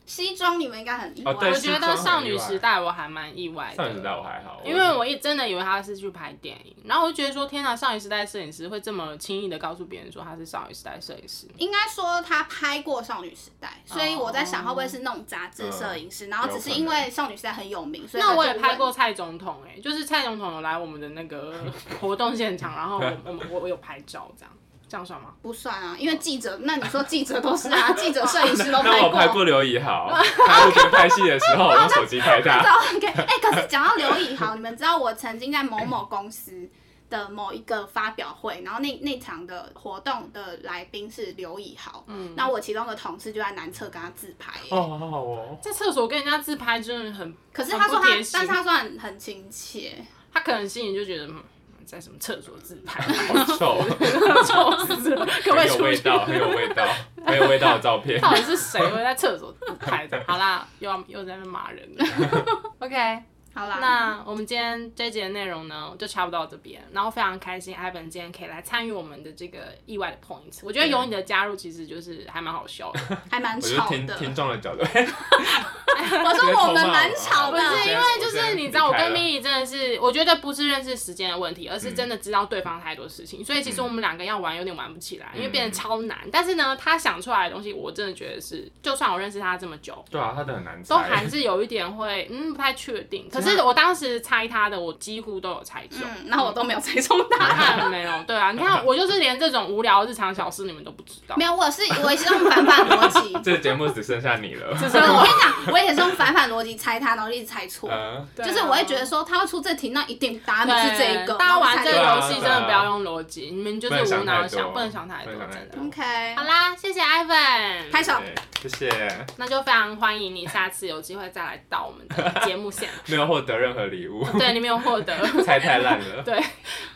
[0.09, 1.33] 西装你们应该很意外。
[1.33, 11.47] 哦我觉得少女时代我还蛮意外的，少女时代我还好，因为我一真的以为他是去拍电影，然后我就觉得说，天哪，少女时代摄影师会这么轻易的告诉别人说他是少女时代摄影师？
[11.59, 21.55] 应该说他拍过少女时代，所以我在想会不会是那种杂志摄影师，然后只是因为少女时代很有名，所以那我也拍过蔡总统、哎，就是蔡总统有来我们的那个
[22.01, 24.53] 活动现场，然后我 我我有拍照，这样
[24.89, 25.35] 这样算吗？
[25.43, 29.19] 不算啊，因为记者，那你说记者都是啊， 记者、摄影师都那我过。
[29.19, 30.11] 拍过刘以豪，
[30.47, 32.59] 他路边拍戏的时候，我用手机拍他。
[32.97, 36.69] OK，哎、可是讲到刘以豪，你们知道我曾经在某某公司
[37.11, 51.43] 的某一个发表会，然后那那场的活动的来宾是刘以豪，嗯，那我其中的同事就在南侧跟他自拍、欸哦，好好哦，在厕所跟人家自拍真的很，可是他说他但是他说很很亲切，他可能心里就觉得，嗯，
[51.89, 53.01] 在什么厕所自拍，
[53.33, 53.83] 好臭，
[54.45, 55.79] 臭死了，可不可很以出去？
[55.79, 56.87] 有味道，很有味道，
[57.25, 58.21] 很有味道的照片。
[58.21, 60.23] 到底是谁会在厕所自拍的？
[60.27, 62.05] 好啦，又要又在那边骂人了。
[62.81, 63.23] OK，
[63.59, 66.81] 好啦，那我们今天这一节的内容呢，就差不多到这边。
[66.93, 70.61] 然后非常开心，Ivan 今天可以来参与我们的这个意外的 point。
[70.63, 73.01] 我觉得有你的加入，其实就是还蛮好笑的。
[73.29, 73.97] 还蛮吵的。
[73.97, 86.17] 听听众的角度，我说我们蛮吵的，不是因为就是你知道，我跟咪 Milly 真的是，我觉得不是认识时间的问题，而是真的知道对方太多事情，所以其实我们两个要玩有点玩不起来，因为变得超难。
[86.31, 93.29] 但是呢，他想出来的东西，我真的觉得是，就算我认识他这么久，对啊，他的很难猜，都还是有一点会，嗯，不太确定。
[93.29, 96.01] 可是 我当时猜他的，我几乎都有猜中。
[96.03, 97.91] 嗯，然后我都没有猜中答答案。
[97.91, 101.45] 没有，对啊，你看我就是连这种无聊日常小事你们都不知道没。
[101.45, 104.77] 有，我是我也是用反反逻辑，这个节目只剩下你了。
[104.77, 107.89] 所以我跟你讲，我也是用反反逻辑猜他，然后一直猜错。
[108.37, 111.35] 就是我会觉得说他会出这题，那一定答案不是这一个。
[111.35, 118.15] 大家玩这个游戏真的不要用逻辑，你们就是无脑想，不不能能想太多，真的 OK，好啦，谢谢 Ivan，拍手。
[118.61, 124.37] 谢谢，那就非常欢迎你下次有机会再来到我们的节目现 没有获得任何礼物，场。
[124.41, 125.15] 对，你没有获得。
[125.45, 126.23] 猜太烂了。
[126.25, 126.43] 对，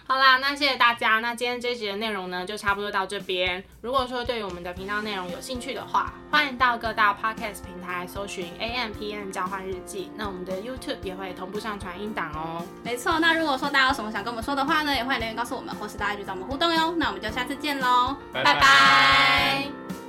[0.06, 1.18] 好啦，那谢谢大家。
[1.18, 3.62] 那今天这集的内容呢，就差不多到这边。
[3.82, 10.10] 如果说对于我们的频道内容有兴趣的话，欢迎到各大 podcast 平台搜寻 A M P N 交换日记。
[10.16, 12.64] 那我们的 YouTube 也会同步上传音档哦。
[12.82, 13.18] 没错。
[13.20, 16.94] 那如果说大家有什么想跟我们说的话呢，也欢迎留言告诉我们，或是大家去找我们互动哟。
[16.96, 20.01] 那我们就下次见喽，拜拜拜